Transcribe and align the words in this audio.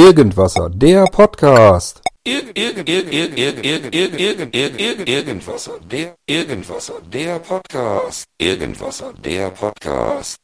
Irgendwasser, 0.00 0.70
der 0.70 1.04
Podcast. 1.04 2.00
Irgend, 2.24 2.58
irgend, 2.58 2.88
irgend, 2.88 3.12
irgend, 3.12 3.38
irgend, 3.38 3.64
irgend, 3.66 3.94
irgend, 3.94 4.16
irgend, 4.16 4.54
irgend, 4.54 4.80
irgend, 4.80 5.08
Irgendwasser, 5.10 5.78
der, 5.92 6.14
Irgendwasser, 6.26 7.02
der 7.12 7.38
Podcast. 7.38 8.24
Irgendwasser, 8.40 9.12
der 9.22 9.50
Podcast. 9.50 10.36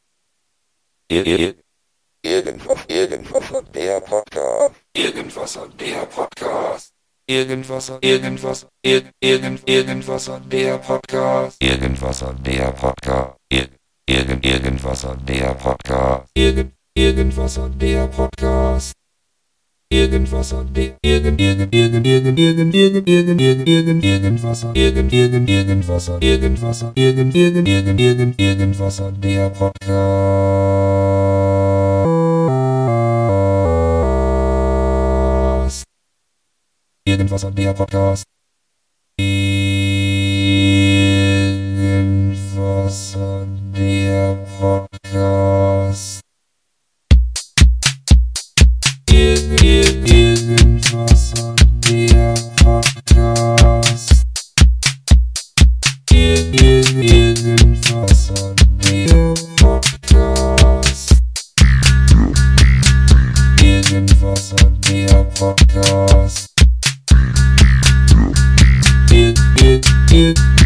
Ir, 1.09 1.25
ir, 1.25 1.55
Irgendwas, 2.21 2.85
Irgendwasser, 2.87 3.63
der 3.73 3.99
Podcast. 4.01 4.75
Irgendwasser, 4.95 5.67
der 5.79 6.05
Podcast. 6.05 6.91
Irgendwasser, 7.27 7.97
Irgendwasser, 8.01 8.67
irgend, 8.83 9.11
irgend, 9.19 9.67
Irgendwasser, 9.67 10.39
der 10.51 10.77
Podcast. 10.77 11.57
Irgendwasser, 11.63 12.35
der 12.45 12.71
Podcast. 12.73 13.37
Ir, 13.49 13.69
irgend, 14.07 14.45
Irgendwasser, 14.45 15.17
der 15.27 15.55
Podcast. 15.55 16.29
Irgend, 16.35 16.73
Irgendwasser, 16.95 17.69
der 17.69 18.05
Podcast. 18.07 18.96
Irgendwasser, 19.89 20.65
der, 20.65 20.97
irgend, 21.01 21.39
irgend, 21.39 21.73
irgend, 21.73 22.05
irgend, 22.05 22.35
irgend, 22.35 22.75
irgend, 22.75 23.07
irgend, 23.07 23.39
irgend, 23.39 23.67
irgend, 23.69 24.03
Irgendwasser, 24.03 24.75
irgend, 24.75 25.13
irgend, 25.13 25.49
Irgendwasser, 25.49 26.21
Irgendwasser, 26.21 26.91
irgend, 26.95 27.33
irgend, 27.33 27.69
irgend, 27.69 27.97
irgend, 27.97 28.37
Irgendwasser, 28.37 29.13
der 29.13 29.49
Podcast. 29.49 29.77
Irgendwasser, 37.05 37.51
der 37.51 37.73
Podcast. 37.73 38.25
Irgendwasser, 39.17 39.77
der 43.73 44.37
Podcast. 44.59 45.66
you. 70.17 70.56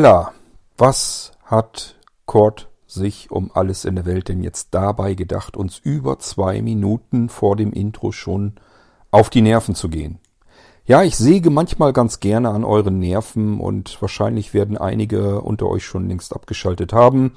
Holla, 0.00 0.32
was 0.78 1.32
hat 1.44 1.96
Kurt 2.24 2.70
sich 2.86 3.30
um 3.30 3.50
alles 3.52 3.84
in 3.84 3.96
der 3.96 4.06
Welt 4.06 4.28
denn 4.28 4.42
jetzt 4.42 4.68
dabei 4.70 5.12
gedacht, 5.12 5.58
uns 5.58 5.78
über 5.78 6.18
zwei 6.18 6.62
Minuten 6.62 7.28
vor 7.28 7.54
dem 7.54 7.74
Intro 7.74 8.10
schon 8.10 8.54
auf 9.10 9.28
die 9.28 9.42
Nerven 9.42 9.74
zu 9.74 9.90
gehen? 9.90 10.18
Ja, 10.86 11.02
ich 11.02 11.18
säge 11.18 11.50
manchmal 11.50 11.92
ganz 11.92 12.18
gerne 12.18 12.48
an 12.48 12.64
euren 12.64 12.98
Nerven 12.98 13.60
und 13.60 14.00
wahrscheinlich 14.00 14.54
werden 14.54 14.78
einige 14.78 15.42
unter 15.42 15.66
euch 15.66 15.84
schon 15.84 16.08
längst 16.08 16.34
abgeschaltet 16.34 16.94
haben. 16.94 17.32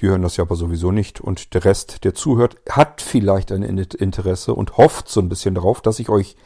Die 0.00 0.06
hören 0.06 0.22
das 0.22 0.36
ja 0.36 0.44
aber 0.44 0.54
sowieso 0.54 0.92
nicht 0.92 1.20
und 1.20 1.54
der 1.54 1.64
Rest, 1.64 2.04
der 2.04 2.14
zuhört, 2.14 2.56
hat 2.68 3.00
vielleicht 3.00 3.50
ein 3.50 3.64
Interesse 3.64 4.54
und 4.54 4.76
hofft 4.76 5.08
so 5.08 5.20
ein 5.20 5.28
bisschen 5.28 5.56
darauf, 5.56 5.80
dass 5.80 5.98
ich 5.98 6.08
euch 6.08 6.36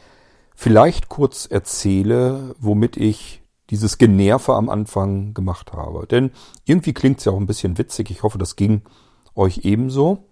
vielleicht 0.55 1.07
kurz 1.07 1.45
erzähle, 1.45 2.55
womit 2.57 2.97
ich 2.97 3.43
dieses 3.69 3.97
Generve 3.97 4.53
am 4.53 4.69
Anfang 4.69 5.33
gemacht 5.33 5.73
habe. 5.73 6.07
Denn 6.07 6.31
irgendwie 6.65 6.93
klingt 6.93 7.19
es 7.19 7.25
ja 7.25 7.31
auch 7.31 7.39
ein 7.39 7.47
bisschen 7.47 7.77
witzig. 7.77 8.11
Ich 8.11 8.23
hoffe, 8.23 8.37
das 8.37 8.55
ging 8.55 8.81
euch 9.35 9.59
ebenso. 9.63 10.25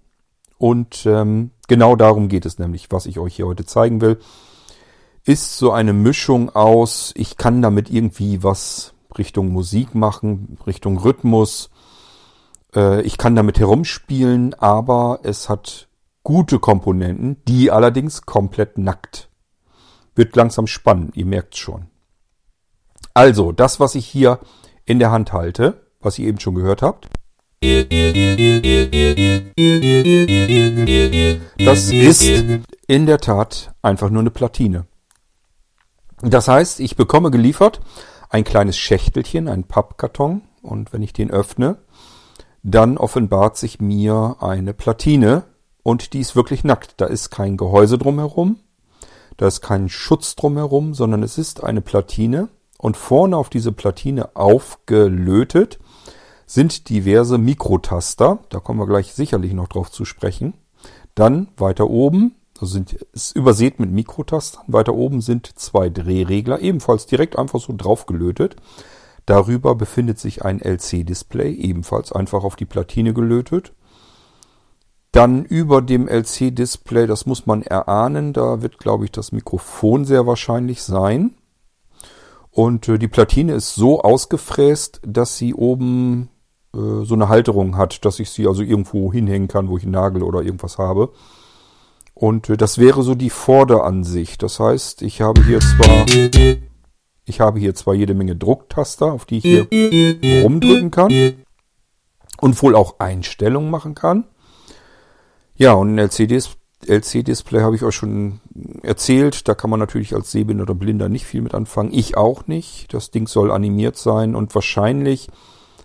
Und 0.58 1.06
ähm, 1.06 1.52
genau 1.68 1.96
darum 1.96 2.30
geht 2.30 2.46
es 2.46 2.60
nämlich, 2.60 2.92
was 2.92 3.06
ich 3.06 3.20
euch 3.20 3.36
hier 3.36 3.48
heute 3.48 3.66
zeigen 3.66 4.02
will. 4.02 4.20
Ist 5.26 5.58
so 5.58 5.72
eine 5.72 5.94
Mischung 5.94 6.50
aus, 6.50 7.14
ich 7.16 7.38
kann 7.38 7.62
damit 7.62 7.90
irgendwie 7.90 8.44
was 8.44 8.94
Richtung 9.18 9.50
Musik 9.50 9.96
machen, 9.96 10.58
Richtung 10.66 10.98
Rhythmus. 10.98 11.70
Äh, 12.76 13.02
ich 13.02 13.18
kann 13.18 13.36
damit 13.36 13.60
herumspielen, 13.60 14.54
aber 14.56 15.20
es 15.24 15.50
hat 15.50 15.88
gute 16.24 16.60
Komponenten, 16.60 17.38
die 17.48 17.72
allerdings 17.72 18.24
komplett 18.24 18.78
nackt. 18.78 19.30
Wird 20.16 20.36
langsam 20.36 20.68
spannend, 20.68 21.18
ihr 21.18 21.26
merkt 21.26 21.58
schon. 21.58 21.88
Also, 23.14 23.52
das, 23.52 23.80
was 23.80 23.96
ich 23.96 24.08
hier 24.08 24.40
in 24.86 25.00
der 25.00 25.12
Hand 25.12 25.34
halte, 25.34 25.82
was 26.00 26.18
ihr 26.18 26.28
eben 26.28 26.40
schon 26.40 26.56
gehört 26.56 26.82
habt, 26.82 27.08
das 31.58 31.92
ist 31.92 32.24
in 32.88 33.06
der 33.06 33.20
Tat 33.20 33.74
einfach 33.82 34.10
nur 34.10 34.22
eine 34.22 34.32
Platine. 34.32 34.88
Das 36.22 36.48
heißt, 36.48 36.80
ich 36.80 36.96
bekomme 36.96 37.32
geliefert 37.32 37.82
ein 38.30 38.44
kleines 38.44 38.78
Schächtelchen, 38.78 39.48
ein 39.48 39.66
Pappkarton, 39.66 40.42
und 40.64 40.92
wenn 40.92 41.04
ich 41.04 41.14
den 41.14 41.30
öffne, 41.30 41.78
dann 42.64 42.98
offenbart 42.98 43.58
sich 43.58 43.80
mir 43.80 44.38
eine 44.40 44.74
Platine 44.74 45.44
und 45.84 46.14
die 46.14 46.20
ist 46.20 46.36
wirklich 46.36 46.64
nackt. 46.64 46.96
Da 46.98 47.06
ist 47.06 47.30
kein 47.30 47.58
Gehäuse 47.58 47.98
drumherum, 47.98 48.60
da 49.38 49.48
ist 49.48 49.62
kein 49.62 49.88
Schutz 49.88 50.36
drumherum, 50.36 50.94
sondern 50.94 51.22
es 51.22 51.38
ist 51.38 51.64
eine 51.64 51.82
Platine 51.82 52.50
und 52.84 52.98
vorne 52.98 53.38
auf 53.38 53.50
diese 53.50 53.72
Platine 53.72 54.36
aufgelötet 54.36 55.80
sind 56.46 56.90
diverse 56.90 57.38
Mikrotaster. 57.38 58.40
Da 58.50 58.60
kommen 58.60 58.78
wir 58.78 58.88
gleich 58.88 59.14
sicherlich 59.14 59.54
noch 59.54 59.70
drauf 59.70 59.90
zu 59.90 60.04
sprechen. 60.04 60.54
Dann 61.16 61.48
weiter 61.56 61.90
oben, 61.90 62.36
also 62.60 62.74
sind, 62.74 62.92
ist 63.14 63.38
übersät 63.38 63.80
mit 63.80 63.90
Mikrotastern. 63.90 64.66
Weiter 64.68 64.94
oben 64.96 65.22
sind 65.22 65.58
zwei 65.58 65.90
Drehregler, 65.90 66.60
ebenfalls 66.60 67.06
direkt 67.06 67.40
einfach 67.40 67.62
so 67.62 67.74
draufgelötet. 67.74 68.58
Darüber 69.26 69.76
befindet 69.76 70.20
sich 70.20 70.44
ein 70.44 70.60
LC-Display, 70.60 71.54
ebenfalls 71.54 72.12
einfach 72.12 72.44
auf 72.44 72.58
die 72.58 72.66
Platine 72.66 73.14
gelötet. 73.14 73.72
Dann 75.14 75.46
über 75.46 75.82
dem 75.82 76.10
LC-Display, 76.10 77.08
das 77.08 77.26
muss 77.26 77.46
man 77.46 77.62
erahnen, 77.62 78.34
da 78.34 78.62
wird, 78.62 78.78
glaube 78.78 79.06
ich, 79.06 79.12
das 79.12 79.32
Mikrofon 79.32 80.04
sehr 80.04 80.28
wahrscheinlich 80.28 80.84
sein. 80.84 81.36
Und 82.54 82.88
äh, 82.88 83.00
die 83.00 83.08
Platine 83.08 83.54
ist 83.54 83.74
so 83.74 84.02
ausgefräst, 84.02 85.02
dass 85.06 85.38
sie 85.38 85.56
oben 85.56 86.30
äh, 86.76 87.04
so 87.04 87.16
eine 87.16 87.28
Halterung 87.28 87.78
hat, 87.78 88.06
dass 88.06 88.20
ich 88.20 88.30
sie 88.30 88.48
also 88.48 88.62
irgendwo 88.62 89.12
hinhängen 89.12 89.48
kann, 89.48 89.70
wo 89.70 89.78
ich 89.78 89.84
einen 89.84 89.94
Nagel 89.94 90.22
oder 90.22 90.44
irgendwas 90.44 90.78
habe. 90.78 91.12
Und 92.14 92.50
äh, 92.50 92.58
das 92.58 92.78
wäre 92.78 93.02
so 93.02 93.16
die 93.16 93.32
Vorderansicht. 93.32 94.44
Das 94.44 94.60
heißt, 94.60 95.02
ich 95.02 95.22
habe 95.22 95.44
hier 95.44 95.60
zwar 95.60 96.06
ich 97.26 97.40
habe 97.40 97.60
hier 97.60 97.74
zwar 97.74 97.94
jede 97.94 98.14
Menge 98.14 98.36
Drucktaster, 98.36 99.12
auf 99.14 99.26
die 99.26 99.38
ich 99.38 99.44
hier 99.44 99.68
rumdrücken 100.44 100.92
kann 100.92 101.34
und 102.40 102.62
wohl 102.62 102.76
auch 102.76 103.00
Einstellungen 103.00 103.72
machen 103.72 103.96
kann. 103.96 104.26
Ja, 105.56 105.74
und 105.74 105.96
ein 105.96 106.00
LCD-Display 106.00 106.63
LC-Display 106.88 107.62
habe 107.62 107.76
ich 107.76 107.84
euch 107.84 107.96
schon 107.96 108.40
erzählt. 108.82 109.48
Da 109.48 109.56
kann 109.56 109.70
man 109.70 109.80
natürlich 109.80 110.16
als 110.16 110.32
Sehbinder 110.32 110.64
oder 110.64 110.76
Blinder 110.76 111.10
nicht 111.10 111.26
viel 111.26 111.42
mit 111.42 111.54
anfangen. 111.54 111.94
Ich 111.94 112.18
auch 112.18 112.48
nicht. 112.48 112.94
Das 112.94 113.12
Ding 113.12 113.28
soll 113.28 113.52
animiert 113.52 113.98
sein 113.98 114.36
und 114.36 114.54
wahrscheinlich 114.56 115.30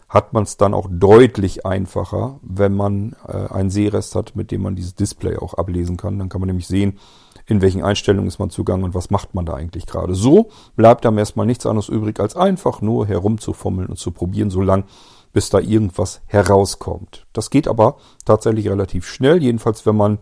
hat 0.09 0.33
man 0.33 0.45
es 0.45 0.57
dann 0.57 0.73
auch 0.73 0.89
deutlich 0.91 1.67
einfacher, 1.67 2.41
wenn 2.43 2.75
man 2.75 3.15
äh, 3.27 3.53
einen 3.53 3.71
Sehrest 3.71 4.15
hat, 4.15 4.37
mit 4.37 4.51
dem 4.51 4.63
man 4.63 4.75
dieses 4.75 4.95
Display 4.95 5.37
auch 5.37 5.55
ablesen 5.55 5.97
kann. 5.99 6.19
Dann 6.19 6.31
kann 6.31 6.41
man 6.41 6.47
nämlich 6.49 6.67
sehen, 6.67 6.99
in 7.47 7.61
welchen 7.61 7.83
Einstellungen 7.83 8.29
ist 8.29 8.39
man 8.39 8.51
zugange 8.51 8.85
und 8.85 8.95
was 8.95 9.11
macht 9.11 9.35
man 9.35 9.47
da 9.47 9.55
eigentlich 9.55 9.87
gerade. 9.87 10.15
So 10.15 10.49
bleibt 10.77 11.05
einem 11.05 11.19
erstmal 11.19 11.47
nichts 11.47 11.67
anderes 11.67 11.89
übrig, 11.89 12.21
als 12.21 12.37
einfach 12.37 12.81
nur 12.81 13.07
herumzufummeln 13.07 13.89
und 13.89 13.99
zu 13.99 14.11
probieren, 14.11 14.51
so 14.51 14.63
lang, 14.63 14.85
bis 15.33 15.51
da 15.51 15.59
irgendwas 15.59 16.21
herauskommt. 16.27 17.27
Das 17.33 17.51
geht 17.51 17.69
aber 17.69 17.97
tatsächlich 18.25 18.69
relativ 18.69 19.07
schnell, 19.07 19.43
jedenfalls 19.43 19.85
wenn 19.87 19.97
man 19.97 20.19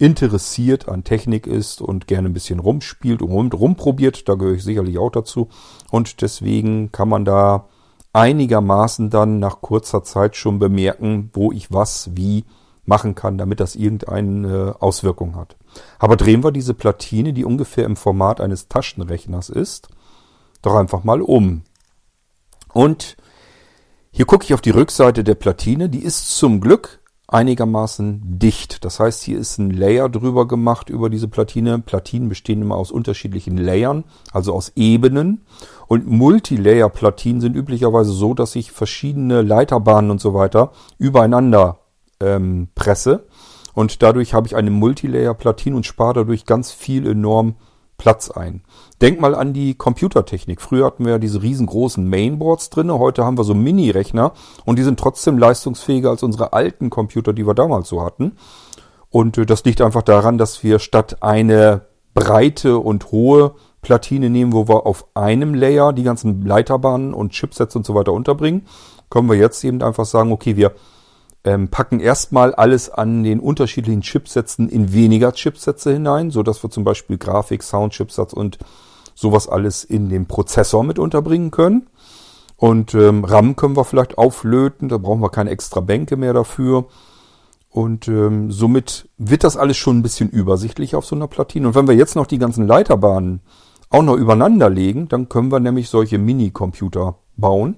interessiert 0.00 0.88
an 0.88 1.04
Technik 1.04 1.46
ist 1.46 1.82
und 1.82 2.06
gerne 2.06 2.30
ein 2.30 2.32
bisschen 2.32 2.58
rumspielt 2.58 3.20
und 3.20 3.52
rumprobiert, 3.52 4.28
da 4.28 4.34
gehöre 4.34 4.54
ich 4.54 4.64
sicherlich 4.64 4.96
auch 4.98 5.10
dazu. 5.10 5.48
Und 5.90 6.22
deswegen 6.22 6.90
kann 6.90 7.10
man 7.10 7.26
da 7.26 7.68
einigermaßen 8.14 9.10
dann 9.10 9.38
nach 9.40 9.60
kurzer 9.60 10.02
Zeit 10.02 10.36
schon 10.36 10.58
bemerken, 10.58 11.30
wo 11.34 11.52
ich 11.52 11.70
was 11.70 12.10
wie 12.14 12.46
machen 12.86 13.14
kann, 13.14 13.36
damit 13.36 13.60
das 13.60 13.76
irgendeine 13.76 14.76
Auswirkung 14.80 15.36
hat. 15.36 15.56
Aber 15.98 16.16
drehen 16.16 16.42
wir 16.42 16.50
diese 16.50 16.72
Platine, 16.72 17.34
die 17.34 17.44
ungefähr 17.44 17.84
im 17.84 17.96
Format 17.96 18.40
eines 18.40 18.68
Taschenrechners 18.68 19.50
ist, 19.50 19.88
doch 20.62 20.76
einfach 20.76 21.04
mal 21.04 21.20
um. 21.20 21.62
Und 22.72 23.18
hier 24.10 24.24
gucke 24.24 24.44
ich 24.44 24.54
auf 24.54 24.62
die 24.62 24.70
Rückseite 24.70 25.24
der 25.24 25.34
Platine, 25.34 25.90
die 25.90 26.02
ist 26.02 26.36
zum 26.36 26.62
Glück 26.62 26.99
einigermaßen 27.30 28.38
dicht. 28.38 28.84
Das 28.84 28.98
heißt, 28.98 29.22
hier 29.22 29.38
ist 29.38 29.58
ein 29.58 29.70
Layer 29.70 30.08
drüber 30.08 30.48
gemacht 30.48 30.90
über 30.90 31.08
diese 31.08 31.28
Platine. 31.28 31.78
Platinen 31.78 32.28
bestehen 32.28 32.60
immer 32.60 32.76
aus 32.76 32.90
unterschiedlichen 32.90 33.56
Layern, 33.56 34.04
also 34.32 34.52
aus 34.52 34.72
Ebenen. 34.74 35.42
Und 35.86 36.08
Multilayer-Platinen 36.08 37.40
sind 37.40 37.56
üblicherweise 37.56 38.12
so, 38.12 38.34
dass 38.34 38.56
ich 38.56 38.72
verschiedene 38.72 39.42
Leiterbahnen 39.42 40.10
und 40.10 40.20
so 40.20 40.34
weiter 40.34 40.72
übereinander 40.98 41.78
ähm, 42.20 42.68
presse. 42.74 43.26
Und 43.74 44.02
dadurch 44.02 44.34
habe 44.34 44.48
ich 44.48 44.56
eine 44.56 44.70
Multilayer-Platine 44.70 45.76
und 45.76 45.86
spare 45.86 46.14
dadurch 46.14 46.44
ganz 46.44 46.72
viel 46.72 47.06
enorm 47.06 47.54
Platz 47.96 48.30
ein. 48.30 48.62
Denk 49.00 49.18
mal 49.18 49.34
an 49.34 49.54
die 49.54 49.74
Computertechnik. 49.74 50.60
Früher 50.60 50.84
hatten 50.84 51.06
wir 51.06 51.12
ja 51.12 51.18
diese 51.18 51.42
riesengroßen 51.42 52.06
Mainboards 52.06 52.68
drinne. 52.68 52.98
Heute 52.98 53.24
haben 53.24 53.38
wir 53.38 53.44
so 53.44 53.54
Mini-Rechner 53.54 54.32
und 54.66 54.78
die 54.78 54.82
sind 54.82 55.00
trotzdem 55.00 55.38
leistungsfähiger 55.38 56.10
als 56.10 56.22
unsere 56.22 56.52
alten 56.52 56.90
Computer, 56.90 57.32
die 57.32 57.46
wir 57.46 57.54
damals 57.54 57.88
so 57.88 58.02
hatten. 58.02 58.36
Und 59.08 59.38
äh, 59.38 59.46
das 59.46 59.64
liegt 59.64 59.80
einfach 59.80 60.02
daran, 60.02 60.36
dass 60.36 60.62
wir 60.62 60.78
statt 60.78 61.22
eine 61.22 61.86
breite 62.12 62.78
und 62.78 63.10
hohe 63.10 63.54
Platine 63.80 64.28
nehmen, 64.28 64.52
wo 64.52 64.68
wir 64.68 64.84
auf 64.84 65.06
einem 65.14 65.54
Layer 65.54 65.94
die 65.94 66.02
ganzen 66.02 66.42
Leiterbahnen 66.44 67.14
und 67.14 67.32
Chipsets 67.32 67.74
und 67.76 67.86
so 67.86 67.94
weiter 67.94 68.12
unterbringen, 68.12 68.66
können 69.08 69.30
wir 69.30 69.36
jetzt 69.36 69.64
eben 69.64 69.82
einfach 69.82 70.04
sagen, 70.04 70.30
okay, 70.30 70.56
wir 70.56 70.72
ähm, 71.44 71.68
packen 71.68 72.00
erstmal 72.00 72.54
alles 72.54 72.90
an 72.90 73.22
den 73.22 73.40
unterschiedlichen 73.40 74.02
Chipsätzen 74.02 74.68
in 74.68 74.92
weniger 74.92 75.32
Chipsätze 75.32 75.92
hinein, 75.92 76.30
so 76.30 76.42
dass 76.42 76.62
wir 76.62 76.68
zum 76.68 76.84
Beispiel 76.84 77.16
Grafik, 77.16 77.62
Sound-Chipsatz 77.62 78.34
und 78.34 78.58
sowas 79.20 79.48
alles 79.48 79.84
in 79.84 80.08
den 80.08 80.24
Prozessor 80.24 80.82
mit 80.82 80.98
unterbringen 80.98 81.50
können. 81.50 81.88
Und 82.56 82.94
ähm, 82.94 83.22
RAM 83.24 83.54
können 83.54 83.76
wir 83.76 83.84
vielleicht 83.84 84.16
auflöten, 84.16 84.88
da 84.88 84.96
brauchen 84.96 85.20
wir 85.20 85.28
keine 85.28 85.50
extra 85.50 85.80
Bänke 85.80 86.16
mehr 86.16 86.32
dafür. 86.32 86.86
Und 87.68 88.08
ähm, 88.08 88.50
somit 88.50 89.10
wird 89.18 89.44
das 89.44 89.58
alles 89.58 89.76
schon 89.76 89.98
ein 89.98 90.02
bisschen 90.02 90.30
übersichtlich 90.30 90.94
auf 90.94 91.04
so 91.04 91.14
einer 91.14 91.28
Platine. 91.28 91.68
Und 91.68 91.74
wenn 91.74 91.86
wir 91.86 91.94
jetzt 91.94 92.16
noch 92.16 92.26
die 92.26 92.38
ganzen 92.38 92.66
Leiterbahnen 92.66 93.42
auch 93.90 94.02
noch 94.02 94.16
übereinander 94.16 94.70
legen, 94.70 95.08
dann 95.08 95.28
können 95.28 95.52
wir 95.52 95.60
nämlich 95.60 95.90
solche 95.90 96.16
Mini-Computer 96.16 97.16
bauen. 97.36 97.76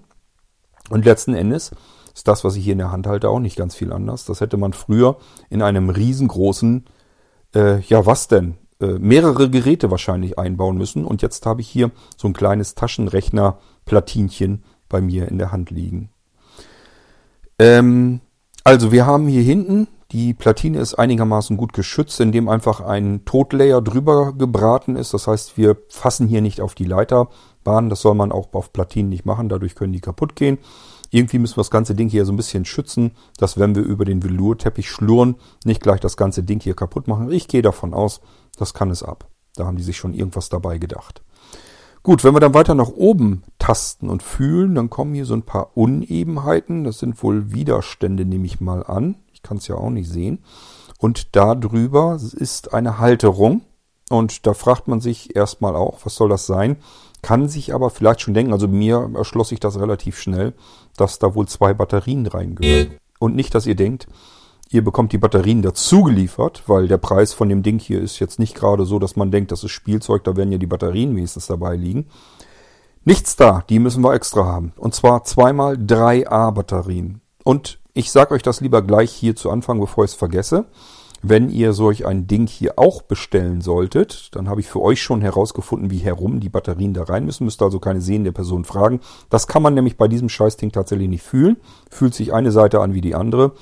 Und 0.91 1.05
letzten 1.05 1.35
Endes 1.35 1.73
ist 2.15 2.29
das, 2.29 2.44
was 2.44 2.55
ich 2.55 2.62
hier 2.62 2.73
in 2.73 2.79
der 2.79 2.93
Hand 2.93 3.09
halte, 3.09 3.29
auch 3.29 3.41
nicht 3.41 3.56
ganz 3.56 3.75
viel 3.75 3.93
anders. 3.93 4.27
Das 4.27 4.41
hätte 4.41 4.59
man 4.59 4.75
früher 4.75 5.17
in 5.50 5.61
einem 5.61 5.91
riesengroßen, 5.91 6.85
äh, 7.56 7.81
ja 7.81 8.06
was 8.06 8.29
denn, 8.29 8.59
mehrere 8.87 9.50
Geräte 9.50 9.90
wahrscheinlich 9.90 10.38
einbauen 10.38 10.76
müssen. 10.76 11.05
Und 11.05 11.23
jetzt 11.23 11.46
habe 11.46 11.61
ich 11.61 11.69
hier 11.69 11.90
so 12.17 12.29
ein 12.29 12.34
kleines 12.34 12.75
Taschenrechner-Platinchen 12.75 14.62
bei 14.88 15.00
mir 15.00 15.29
in 15.29 15.38
der 15.38 15.52
Hand 15.52 15.70
liegen. 15.70 16.11
Ähm, 17.58 18.20
also 18.64 18.93
wir 18.93 19.06
haben 19.06 19.26
hier 19.29 19.43
hinten, 19.43 19.88
die 20.12 20.34
Platine 20.34 20.79
ist 20.79 20.94
einigermaßen 20.94 21.56
gut 21.56 21.73
geschützt, 21.73 22.20
indem 22.20 22.49
einfach 22.49 22.81
ein 22.81 23.25
Totlayer 23.25 23.81
drüber 23.81 24.34
gebraten 24.34 24.94
ist. 24.94 25.14
Das 25.14 25.26
heißt, 25.26 25.56
wir 25.56 25.76
fassen 25.88 26.29
hier 26.29 26.43
nicht 26.43 26.61
auf 26.61 26.75
die 26.75 26.84
Leiterbahn. 26.84 27.88
Das 27.88 28.02
soll 28.02 28.14
man 28.14 28.31
auch 28.31 28.52
auf 28.52 28.73
Platinen 28.73 29.08
nicht 29.08 29.25
machen, 29.25 29.49
dadurch 29.49 29.75
können 29.75 29.94
die 29.94 30.00
kaputt 30.00 30.37
gehen. 30.37 30.58
Irgendwie 31.14 31.38
müssen 31.38 31.56
wir 31.56 31.61
das 31.61 31.70
ganze 31.70 31.94
Ding 31.94 32.09
hier 32.09 32.25
so 32.25 32.32
ein 32.32 32.37
bisschen 32.37 32.64
schützen, 32.64 33.12
dass 33.37 33.59
wenn 33.59 33.75
wir 33.75 33.82
über 33.82 34.06
den 34.06 34.23
Velourteppich 34.23 34.91
schlurren, 34.91 35.37
nicht 35.64 35.82
gleich 35.82 36.00
das 36.00 36.17
ganze 36.17 36.43
Ding 36.43 36.59
hier 36.59 36.75
kaputt 36.75 37.06
machen. 37.06 37.31
Ich 37.31 37.49
gehe 37.49 37.61
davon 37.61 37.93
aus, 37.93 38.23
das 38.56 38.73
kann 38.73 38.91
es 38.91 39.03
ab. 39.03 39.29
Da 39.55 39.67
haben 39.67 39.76
die 39.76 39.82
sich 39.82 39.99
schon 39.99 40.14
irgendwas 40.14 40.49
dabei 40.49 40.79
gedacht. 40.79 41.23
Gut, 42.03 42.25
wenn 42.25 42.35
wir 42.35 42.41
dann 42.41 42.55
weiter 42.55 42.75
nach 42.75 42.88
oben 42.88 43.43
tasten 43.59 44.09
und 44.09 44.23
fühlen, 44.23 44.75
dann 44.75 44.88
kommen 44.88 45.12
hier 45.12 45.26
so 45.26 45.35
ein 45.35 45.43
paar 45.43 45.76
Unebenheiten. 45.76 46.82
Das 46.82 46.99
sind 46.99 47.23
wohl 47.23 47.53
Widerstände, 47.53 48.25
nehme 48.25 48.47
ich 48.47 48.62
mal 48.62 48.82
an. 48.82 49.17
Ich 49.35 49.43
kann 49.43 49.58
es 49.58 49.69
ja 49.69 49.75
auch 49.75 49.91
nicht 49.91 50.08
sehen. 50.08 50.43
Und 50.97 51.37
da 51.37 51.55
drüber 51.55 52.19
ist 52.19 52.73
eine 52.73 52.99
Halterung. 52.99 53.61
Und 54.08 54.47
da 54.47 54.55
fragt 54.55 54.88
man 54.88 55.03
sich 55.03 55.37
erstmal 55.37 55.76
auch, 55.76 55.99
was 56.05 56.15
soll 56.15 56.31
das 56.31 56.47
sein? 56.47 56.79
Kann 57.22 57.48
sich 57.48 57.72
aber 57.72 57.90
vielleicht 57.90 58.20
schon 58.20 58.34
denken, 58.34 58.52
also 58.52 58.66
mir 58.66 59.10
erschloss 59.14 59.50
sich 59.50 59.60
das 59.60 59.78
relativ 59.78 60.19
schnell, 60.19 60.54
dass 60.96 61.19
da 61.20 61.34
wohl 61.34 61.46
zwei 61.46 61.72
Batterien 61.72 62.26
reingehören. 62.26 62.94
Und 63.20 63.36
nicht, 63.36 63.54
dass 63.54 63.66
ihr 63.66 63.76
denkt, 63.76 64.08
ihr 64.70 64.82
bekommt 64.82 65.12
die 65.12 65.19
Batterien 65.19 65.62
dazu 65.62 66.02
geliefert, 66.02 66.64
weil 66.66 66.88
der 66.88 66.98
Preis 66.98 67.32
von 67.32 67.48
dem 67.48 67.62
Ding 67.62 67.78
hier 67.78 68.00
ist 68.00 68.19
jetzt 68.19 68.40
nicht 68.40 68.56
gerade 68.56 68.84
so, 68.84 68.98
dass 68.98 69.14
man 69.14 69.30
denkt, 69.30 69.52
das 69.52 69.62
ist 69.62 69.70
Spielzeug, 69.70 70.24
da 70.24 70.36
werden 70.36 70.50
ja 70.50 70.58
die 70.58 70.66
Batterien 70.66 71.14
wenigstens 71.14 71.46
dabei 71.46 71.76
liegen. 71.76 72.06
Nichts 73.04 73.36
da, 73.36 73.64
die 73.69 73.78
müssen 73.78 74.02
wir 74.02 74.14
extra 74.14 74.44
haben. 74.44 74.72
Und 74.76 74.94
zwar 74.94 75.24
zweimal 75.24 75.74
3A-Batterien. 75.74 77.20
Und 77.44 77.78
ich 77.94 78.10
sage 78.10 78.34
euch 78.34 78.42
das 78.42 78.60
lieber 78.60 78.82
gleich 78.82 79.12
hier 79.12 79.36
zu 79.36 79.50
Anfang, 79.50 79.78
bevor 79.78 80.04
ich 80.04 80.12
es 80.12 80.16
vergesse. 80.16 80.66
Wenn 81.24 81.50
ihr 81.50 81.72
solch 81.72 82.04
ein 82.04 82.26
Ding 82.26 82.48
hier 82.48 82.80
auch 82.80 83.02
bestellen 83.02 83.60
solltet, 83.60 84.34
dann 84.34 84.48
habe 84.48 84.60
ich 84.60 84.66
für 84.66 84.80
euch 84.82 85.00
schon 85.00 85.20
herausgefunden, 85.20 85.88
wie 85.88 85.98
herum 85.98 86.40
die 86.40 86.48
Batterien 86.48 86.94
da 86.94 87.04
rein 87.04 87.24
müssen. 87.24 87.44
Müsst 87.44 87.62
also 87.62 87.78
keine 87.78 88.00
sehende 88.00 88.32
Person 88.32 88.64
fragen. 88.64 88.98
Das 89.30 89.46
kann 89.46 89.62
man 89.62 89.74
nämlich 89.74 89.96
bei 89.96 90.08
diesem 90.08 90.28
Scheißding 90.28 90.72
tatsächlich 90.72 91.08
nicht 91.08 91.22
fühlen. 91.22 91.58
Fühlt 91.88 92.12
sich 92.12 92.34
eine 92.34 92.50
Seite 92.50 92.81
an 92.81 92.93
wie 92.93 93.00
die 93.00 93.14
andere. 93.14 93.52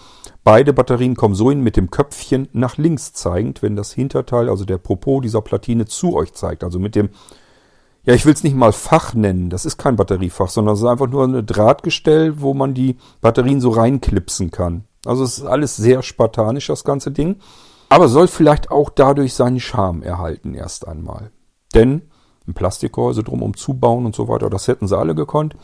Beide 0.42 0.72
Batterien 0.72 1.16
kommen 1.16 1.34
so 1.34 1.50
hin 1.50 1.60
mit 1.60 1.76
dem 1.76 1.90
Köpfchen 1.90 2.48
nach 2.54 2.78
links 2.78 3.12
zeigend, 3.12 3.60
wenn 3.60 3.76
das 3.76 3.92
Hinterteil, 3.92 4.48
also 4.48 4.64
der 4.64 4.78
Propos 4.78 5.20
dieser 5.20 5.42
Platine 5.42 5.84
zu 5.84 6.16
euch 6.16 6.32
zeigt. 6.32 6.64
Also 6.64 6.78
mit 6.78 6.94
dem, 6.94 7.10
ja, 8.04 8.14
ich 8.14 8.24
will 8.24 8.32
es 8.32 8.42
nicht 8.42 8.56
mal 8.56 8.72
Fach 8.72 9.12
nennen. 9.12 9.50
Das 9.50 9.66
ist 9.66 9.76
kein 9.76 9.96
Batteriefach, 9.96 10.48
sondern 10.48 10.76
es 10.76 10.80
ist 10.80 10.86
einfach 10.86 11.08
nur 11.08 11.24
ein 11.24 11.44
Drahtgestell, 11.44 12.40
wo 12.40 12.54
man 12.54 12.72
die 12.72 12.96
Batterien 13.20 13.60
so 13.60 13.68
reinklipsen 13.68 14.50
kann. 14.50 14.84
Also 15.04 15.24
es 15.24 15.38
ist 15.38 15.44
alles 15.44 15.76
sehr 15.76 16.02
spartanisch, 16.02 16.66
das 16.66 16.84
ganze 16.84 17.10
Ding. 17.10 17.36
Aber 17.88 18.08
soll 18.08 18.28
vielleicht 18.28 18.70
auch 18.70 18.90
dadurch 18.90 19.34
seinen 19.34 19.60
Charme 19.60 20.02
erhalten 20.02 20.54
erst 20.54 20.86
einmal. 20.86 21.32
Denn 21.74 22.02
ein 22.46 22.54
Plastikgehäuse 22.54 23.22
drumherum 23.22 23.56
zubauen 23.56 24.06
und 24.06 24.14
so 24.14 24.28
weiter, 24.28 24.50
das 24.50 24.68
hätten 24.68 24.86
sie 24.86 24.96
alle 24.96 25.14
gekonnt. 25.14 25.56